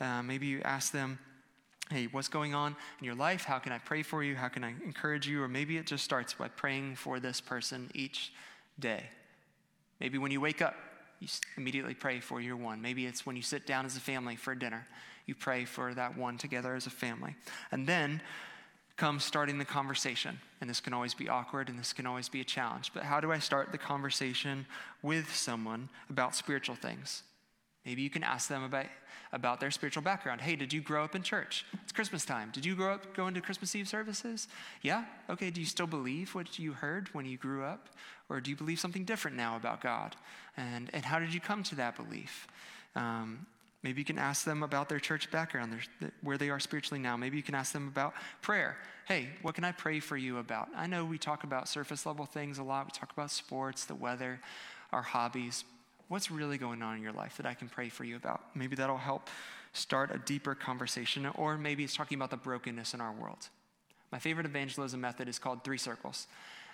Uh, 0.00 0.22
maybe 0.22 0.46
you 0.46 0.60
ask 0.62 0.92
them, 0.92 1.18
hey, 1.90 2.08
what's 2.10 2.28
going 2.28 2.54
on 2.54 2.76
in 2.98 3.04
your 3.04 3.14
life? 3.14 3.44
How 3.44 3.58
can 3.58 3.72
I 3.72 3.78
pray 3.78 4.02
for 4.02 4.22
you? 4.22 4.36
How 4.36 4.48
can 4.48 4.64
I 4.64 4.74
encourage 4.84 5.26
you? 5.26 5.42
Or 5.42 5.48
maybe 5.48 5.76
it 5.76 5.86
just 5.86 6.04
starts 6.04 6.34
by 6.34 6.48
praying 6.48 6.96
for 6.96 7.18
this 7.20 7.40
person 7.40 7.90
each 7.94 8.32
day. 8.78 9.04
Maybe 10.00 10.18
when 10.18 10.30
you 10.30 10.40
wake 10.40 10.62
up, 10.62 10.74
you 11.20 11.28
immediately 11.56 11.94
pray 11.94 12.20
for 12.20 12.40
your 12.40 12.56
one. 12.56 12.80
Maybe 12.80 13.06
it's 13.06 13.26
when 13.26 13.36
you 13.36 13.42
sit 13.42 13.66
down 13.66 13.86
as 13.86 13.96
a 13.96 14.00
family 14.00 14.36
for 14.36 14.54
dinner, 14.54 14.86
you 15.26 15.34
pray 15.34 15.64
for 15.64 15.94
that 15.94 16.16
one 16.16 16.38
together 16.38 16.74
as 16.74 16.86
a 16.86 16.90
family. 16.90 17.34
And 17.72 17.86
then 17.86 18.22
comes 18.98 19.24
starting 19.24 19.58
the 19.58 19.64
conversation. 19.64 20.38
And 20.60 20.68
this 20.68 20.80
can 20.80 20.92
always 20.92 21.14
be 21.14 21.28
awkward 21.28 21.68
and 21.68 21.78
this 21.78 21.92
can 21.92 22.04
always 22.04 22.28
be 22.28 22.40
a 22.40 22.44
challenge. 22.44 22.92
But 22.92 23.04
how 23.04 23.20
do 23.20 23.32
I 23.32 23.38
start 23.38 23.72
the 23.72 23.78
conversation 23.78 24.66
with 25.02 25.34
someone 25.34 25.88
about 26.10 26.34
spiritual 26.34 26.74
things? 26.74 27.22
Maybe 27.88 28.02
you 28.02 28.10
can 28.10 28.22
ask 28.22 28.50
them 28.50 28.64
about, 28.64 28.84
about 29.32 29.60
their 29.60 29.70
spiritual 29.70 30.02
background. 30.02 30.42
Hey, 30.42 30.56
did 30.56 30.74
you 30.74 30.82
grow 30.82 31.04
up 31.04 31.14
in 31.14 31.22
church? 31.22 31.64
It's 31.84 31.90
Christmas 31.90 32.22
time. 32.22 32.50
Did 32.52 32.66
you 32.66 32.74
grow 32.74 32.92
up 32.92 33.14
going 33.16 33.32
to 33.32 33.40
Christmas 33.40 33.74
Eve 33.74 33.88
services? 33.88 34.46
Yeah? 34.82 35.06
Okay, 35.30 35.48
do 35.48 35.58
you 35.58 35.66
still 35.66 35.86
believe 35.86 36.34
what 36.34 36.58
you 36.58 36.74
heard 36.74 37.08
when 37.14 37.24
you 37.24 37.38
grew 37.38 37.64
up? 37.64 37.88
Or 38.28 38.42
do 38.42 38.50
you 38.50 38.56
believe 38.56 38.78
something 38.78 39.04
different 39.04 39.38
now 39.38 39.56
about 39.56 39.80
God? 39.80 40.16
And, 40.58 40.90
and 40.92 41.02
how 41.02 41.18
did 41.18 41.32
you 41.32 41.40
come 41.40 41.62
to 41.62 41.76
that 41.76 41.96
belief? 41.96 42.46
Um, 42.94 43.46
Maybe 43.84 44.00
you 44.00 44.04
can 44.04 44.18
ask 44.18 44.44
them 44.44 44.64
about 44.64 44.88
their 44.88 44.98
church 44.98 45.30
background, 45.30 45.72
where 46.20 46.36
they 46.36 46.50
are 46.50 46.58
spiritually 46.58 47.00
now. 47.00 47.16
Maybe 47.16 47.36
you 47.36 47.44
can 47.44 47.54
ask 47.54 47.72
them 47.72 47.86
about 47.86 48.12
prayer. 48.42 48.76
Hey, 49.06 49.28
what 49.40 49.54
can 49.54 49.62
I 49.62 49.70
pray 49.70 50.00
for 50.00 50.16
you 50.16 50.38
about? 50.38 50.68
I 50.76 50.88
know 50.88 51.04
we 51.04 51.16
talk 51.16 51.44
about 51.44 51.68
surface 51.68 52.04
level 52.04 52.26
things 52.26 52.58
a 52.58 52.64
lot. 52.64 52.86
We 52.86 52.90
talk 52.90 53.12
about 53.12 53.30
sports, 53.30 53.84
the 53.84 53.94
weather, 53.94 54.40
our 54.92 55.02
hobbies. 55.02 55.62
What's 56.08 56.30
really 56.30 56.58
going 56.58 56.82
on 56.82 56.96
in 56.96 57.02
your 57.02 57.12
life 57.12 57.36
that 57.36 57.46
I 57.46 57.54
can 57.54 57.68
pray 57.68 57.88
for 57.88 58.04
you 58.04 58.16
about? 58.16 58.40
Maybe 58.54 58.74
that'll 58.76 58.96
help 58.96 59.28
start 59.74 60.10
a 60.10 60.18
deeper 60.18 60.54
conversation, 60.54 61.26
or 61.34 61.58
maybe 61.58 61.84
it's 61.84 61.94
talking 61.94 62.16
about 62.16 62.30
the 62.30 62.36
brokenness 62.36 62.94
in 62.94 63.00
our 63.00 63.12
world. 63.12 63.48
My 64.10 64.18
favorite 64.18 64.46
evangelism 64.46 65.00
method 65.00 65.28
is 65.28 65.38
called 65.38 65.64
three 65.64 65.76
circles. 65.76 66.26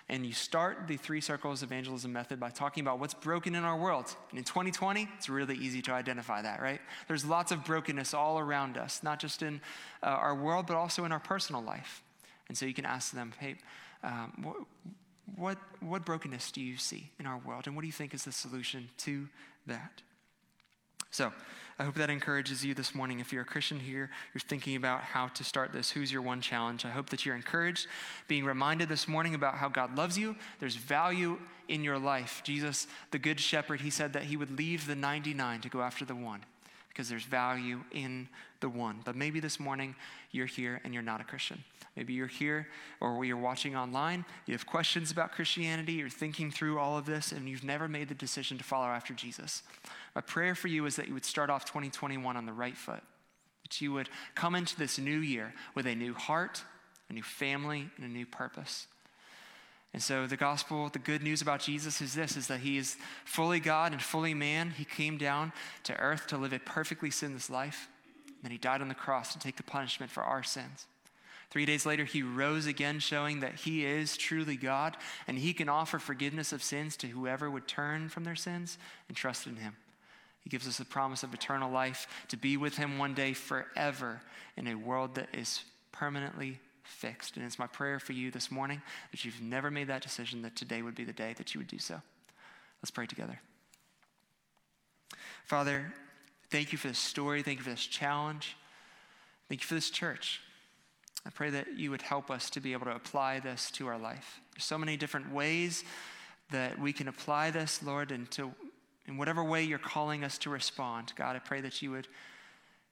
And 0.07 0.25
you 0.25 0.33
start 0.33 0.87
the 0.87 0.97
three 0.97 1.19
circles 1.19 1.63
evangelism 1.63 2.13
method 2.13 2.39
by 2.39 2.51
talking 2.51 2.81
about 2.81 2.99
what's 2.99 3.15
broken 3.15 3.55
in 3.55 3.63
our 3.63 3.75
world. 3.75 4.15
And 4.29 4.37
in 4.37 4.45
2020, 4.45 5.09
it's 5.17 5.29
really 5.29 5.57
easy 5.57 5.81
to 5.81 5.93
identify 5.93 6.43
that, 6.43 6.61
right? 6.61 6.79
There's 7.07 7.25
lots 7.25 7.51
of 7.51 7.65
brokenness 7.65 8.13
all 8.13 8.37
around 8.37 8.77
us, 8.77 9.01
not 9.01 9.19
just 9.19 9.41
in 9.41 9.61
uh, 10.03 10.07
our 10.07 10.35
world, 10.35 10.67
but 10.67 10.77
also 10.77 11.05
in 11.05 11.11
our 11.11 11.19
personal 11.19 11.61
life. 11.61 12.03
And 12.47 12.57
so 12.57 12.67
you 12.67 12.73
can 12.73 12.85
ask 12.85 13.13
them, 13.13 13.33
hey, 13.39 13.55
um, 14.03 14.65
what, 15.35 15.57
what 15.79 16.05
brokenness 16.05 16.51
do 16.51 16.61
you 16.61 16.77
see 16.77 17.11
in 17.19 17.25
our 17.25 17.37
world? 17.39 17.67
And 17.67 17.75
what 17.75 17.81
do 17.81 17.87
you 17.87 17.93
think 17.93 18.13
is 18.13 18.23
the 18.23 18.31
solution 18.31 18.89
to 18.99 19.27
that? 19.67 20.01
So, 21.11 21.31
I 21.77 21.83
hope 21.83 21.95
that 21.95 22.09
encourages 22.09 22.63
you 22.63 22.73
this 22.73 22.95
morning. 22.95 23.19
If 23.19 23.33
you're 23.33 23.41
a 23.41 23.45
Christian 23.45 23.79
here, 23.79 24.09
you're 24.33 24.39
thinking 24.39 24.77
about 24.77 25.01
how 25.01 25.27
to 25.27 25.43
start 25.43 25.73
this, 25.73 25.91
who's 25.91 26.09
your 26.09 26.21
one 26.21 26.39
challenge? 26.39 26.85
I 26.85 26.89
hope 26.89 27.09
that 27.09 27.25
you're 27.25 27.35
encouraged, 27.35 27.87
being 28.29 28.45
reminded 28.45 28.87
this 28.87 29.09
morning 29.09 29.35
about 29.35 29.55
how 29.55 29.67
God 29.67 29.97
loves 29.97 30.17
you. 30.17 30.37
There's 30.59 30.77
value 30.77 31.37
in 31.67 31.83
your 31.83 31.99
life. 31.99 32.41
Jesus, 32.45 32.87
the 33.11 33.19
Good 33.19 33.41
Shepherd, 33.41 33.81
he 33.81 33.89
said 33.89 34.13
that 34.13 34.23
he 34.23 34.37
would 34.37 34.57
leave 34.57 34.87
the 34.87 34.95
99 34.95 35.61
to 35.61 35.69
go 35.69 35.81
after 35.81 36.05
the 36.05 36.15
one 36.15 36.45
because 36.95 37.09
there's 37.09 37.25
value 37.25 37.81
in 37.91 38.29
the 38.61 38.69
one. 38.69 39.01
But 39.03 39.17
maybe 39.17 39.41
this 39.41 39.59
morning 39.59 39.95
you're 40.31 40.45
here 40.45 40.79
and 40.85 40.93
you're 40.93 41.03
not 41.03 41.19
a 41.19 41.25
Christian. 41.25 41.61
Maybe 41.97 42.13
you're 42.13 42.27
here 42.27 42.69
or 43.01 43.25
you're 43.25 43.35
watching 43.35 43.75
online, 43.75 44.23
you 44.45 44.53
have 44.53 44.65
questions 44.65 45.11
about 45.11 45.33
Christianity, 45.33 45.93
you're 45.93 46.07
thinking 46.07 46.51
through 46.51 46.79
all 46.79 46.97
of 46.97 47.05
this, 47.05 47.33
and 47.33 47.49
you've 47.49 47.65
never 47.65 47.89
made 47.89 48.07
the 48.07 48.15
decision 48.15 48.57
to 48.57 48.63
follow 48.63 48.85
after 48.85 49.13
Jesus. 49.13 49.61
My 50.15 50.21
prayer 50.21 50.55
for 50.55 50.69
you 50.69 50.85
is 50.85 50.95
that 50.95 51.09
you 51.09 51.13
would 51.13 51.25
start 51.25 51.49
off 51.49 51.65
2021 51.65 52.37
on 52.37 52.45
the 52.45 52.53
right 52.53 52.77
foot, 52.77 53.03
that 53.63 53.81
you 53.81 53.91
would 53.91 54.09
come 54.33 54.55
into 54.55 54.77
this 54.77 54.97
new 54.97 55.19
year 55.19 55.53
with 55.73 55.85
a 55.85 55.95
new 55.95 56.13
heart, 56.13 56.63
a 57.09 57.13
new 57.13 57.23
family, 57.23 57.89
and 57.97 58.05
a 58.05 58.09
new 58.09 58.25
purpose. 58.25 58.87
And 59.93 60.03
so 60.03 60.27
the 60.27 60.37
gospel, 60.37 60.89
the 60.89 60.99
good 60.99 61.23
news 61.23 61.41
about 61.41 61.61
Jesus 61.61 62.01
is 62.01 62.13
this 62.13 62.35
is 62.35 62.47
that 62.47 62.59
he 62.59 62.77
is 62.77 62.97
fully 63.23 63.59
God 63.59 63.93
and 63.93 64.01
fully 64.01 64.33
man. 64.33 64.71
He 64.71 64.83
came 64.83 65.17
down 65.17 65.53
to 65.83 65.97
earth 65.97 66.27
to 66.27 66.37
live 66.37 66.53
a 66.53 66.59
perfectly 66.59 67.09
sinless 67.09 67.49
life. 67.49 67.87
And 68.27 68.43
then 68.43 68.51
he 68.51 68.57
died 68.57 68.81
on 68.81 68.89
the 68.89 68.95
cross 68.95 69.31
to 69.33 69.39
take 69.39 69.55
the 69.55 69.63
punishment 69.63 70.11
for 70.11 70.23
our 70.23 70.43
sins. 70.43 70.87
Three 71.49 71.65
days 71.65 71.85
later, 71.85 72.03
he 72.03 72.23
rose 72.23 72.65
again, 72.65 72.99
showing 72.99 73.39
that 73.39 73.55
he 73.55 73.85
is 73.85 74.17
truly 74.17 74.57
God 74.57 74.97
and 75.27 75.37
he 75.37 75.53
can 75.53 75.69
offer 75.69 75.99
forgiveness 75.99 76.51
of 76.51 76.61
sins 76.61 76.97
to 76.97 77.07
whoever 77.07 77.49
would 77.49 77.67
turn 77.67 78.09
from 78.09 78.25
their 78.25 78.35
sins 78.35 78.77
and 79.07 79.15
trust 79.15 79.47
in 79.47 79.55
him. 79.55 79.77
He 80.45 80.51
gives 80.51 80.67
us 80.67 80.77
the 80.77 80.85
promise 80.85 81.23
of 81.23 81.33
eternal 81.33 81.71
life 81.71 82.07
to 82.27 82.37
be 82.37 82.55
with 82.55 82.77
Him 82.77 82.99
one 82.99 83.15
day 83.15 83.33
forever 83.33 84.21
in 84.55 84.67
a 84.67 84.75
world 84.75 85.15
that 85.15 85.29
is 85.33 85.63
permanently 85.91 86.59
fixed. 86.85 87.35
And 87.35 87.45
it's 87.45 87.59
my 87.59 87.67
prayer 87.67 87.99
for 87.99 88.13
you 88.13 88.31
this 88.31 88.51
morning 88.51 88.81
that 89.11 89.25
you've 89.25 89.41
never 89.41 89.69
made 89.69 89.87
that 89.87 90.01
decision, 90.01 90.41
that 90.43 90.55
today 90.55 90.81
would 90.81 90.95
be 90.95 91.03
the 91.03 91.13
day 91.13 91.33
that 91.37 91.53
you 91.53 91.59
would 91.59 91.67
do 91.67 91.79
so. 91.79 92.01
Let's 92.81 92.91
pray 92.91 93.05
together. 93.05 93.39
Father, 95.45 95.93
thank 96.49 96.71
you 96.71 96.77
for 96.77 96.87
this 96.87 96.99
story. 96.99 97.41
Thank 97.41 97.59
you 97.59 97.63
for 97.63 97.69
this 97.69 97.85
challenge. 97.85 98.55
Thank 99.49 99.61
you 99.61 99.67
for 99.67 99.75
this 99.75 99.89
church. 99.89 100.41
I 101.25 101.29
pray 101.31 101.49
that 101.51 101.77
you 101.77 101.91
would 101.91 102.01
help 102.01 102.29
us 102.29 102.49
to 102.51 102.59
be 102.59 102.73
able 102.73 102.85
to 102.85 102.95
apply 102.95 103.39
this 103.39 103.71
to 103.71 103.87
our 103.87 103.97
life. 103.97 104.39
There's 104.53 104.65
so 104.65 104.77
many 104.77 104.97
different 104.97 105.31
ways 105.31 105.83
that 106.51 106.79
we 106.79 106.93
can 106.93 107.07
apply 107.07 107.51
this, 107.51 107.81
Lord, 107.81 108.11
and 108.11 108.29
to 108.31 108.53
in 109.07 109.17
whatever 109.17 109.43
way 109.43 109.63
you're 109.63 109.77
calling 109.77 110.23
us 110.23 110.37
to 110.39 110.49
respond, 110.49 111.13
God, 111.15 111.35
I 111.35 111.39
pray 111.39 111.61
that 111.61 111.81
you 111.81 111.91
would 111.91 112.07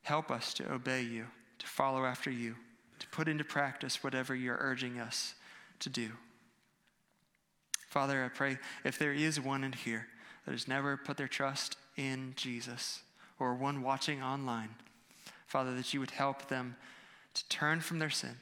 help 0.04 0.30
us 0.30 0.54
to 0.56 0.72
obey 0.72 1.02
you, 1.02 1.26
to 1.60 1.66
follow 1.66 2.06
after 2.06 2.30
you, 2.30 2.56
to 3.00 3.08
put 3.08 3.28
into 3.28 3.44
practice 3.44 4.04
whatever 4.04 4.36
you're 4.36 4.58
urging 4.60 5.00
us 5.00 5.36
to 5.80 5.90
do. 5.90 6.12
Father, 7.88 8.24
I 8.24 8.30
pray 8.30 8.58
if 8.84 8.98
there 8.98 9.14
is 9.14 9.40
one 9.40 9.64
in 9.64 9.74
here 9.74 10.08
that 10.46 10.52
has 10.52 10.68
never 10.68 10.98
put 10.98 11.18
their 11.18 11.28
trust 11.28 11.78
in 11.96 12.34
Jesus 12.36 13.02
or 13.40 13.54
one 13.54 13.82
watching 13.82 14.22
online, 14.22 14.76
Father, 15.46 15.76
that 15.76 15.94
you 15.94 16.00
would 16.00 16.12
help 16.12 16.48
them 16.48 16.76
to 17.34 17.48
turn 17.50 17.82
from 17.82 18.00
their 18.00 18.10
sin, 18.10 18.38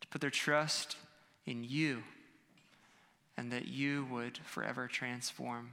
to 0.00 0.08
put 0.08 0.20
their 0.20 0.30
trust 0.30 0.96
in 1.46 1.64
you, 1.64 2.02
and 3.36 3.50
that 3.52 3.68
you 3.68 4.06
would 4.10 4.38
forever 4.38 4.86
transform 4.86 5.70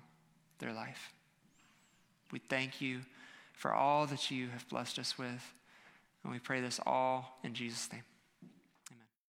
their 0.60 0.72
life. 0.72 1.12
We 2.32 2.40
thank 2.40 2.80
you 2.80 3.02
for 3.54 3.74
all 3.74 4.06
that 4.08 4.32
you 4.32 4.50
have 4.50 4.68
blessed 4.70 5.00
us 5.00 5.18
with. 5.18 5.54
And 6.26 6.34
we 6.34 6.40
pray 6.40 6.60
this 6.60 6.80
all 6.88 7.38
in 7.44 7.54
Jesus' 7.54 7.88
name. 7.94 8.02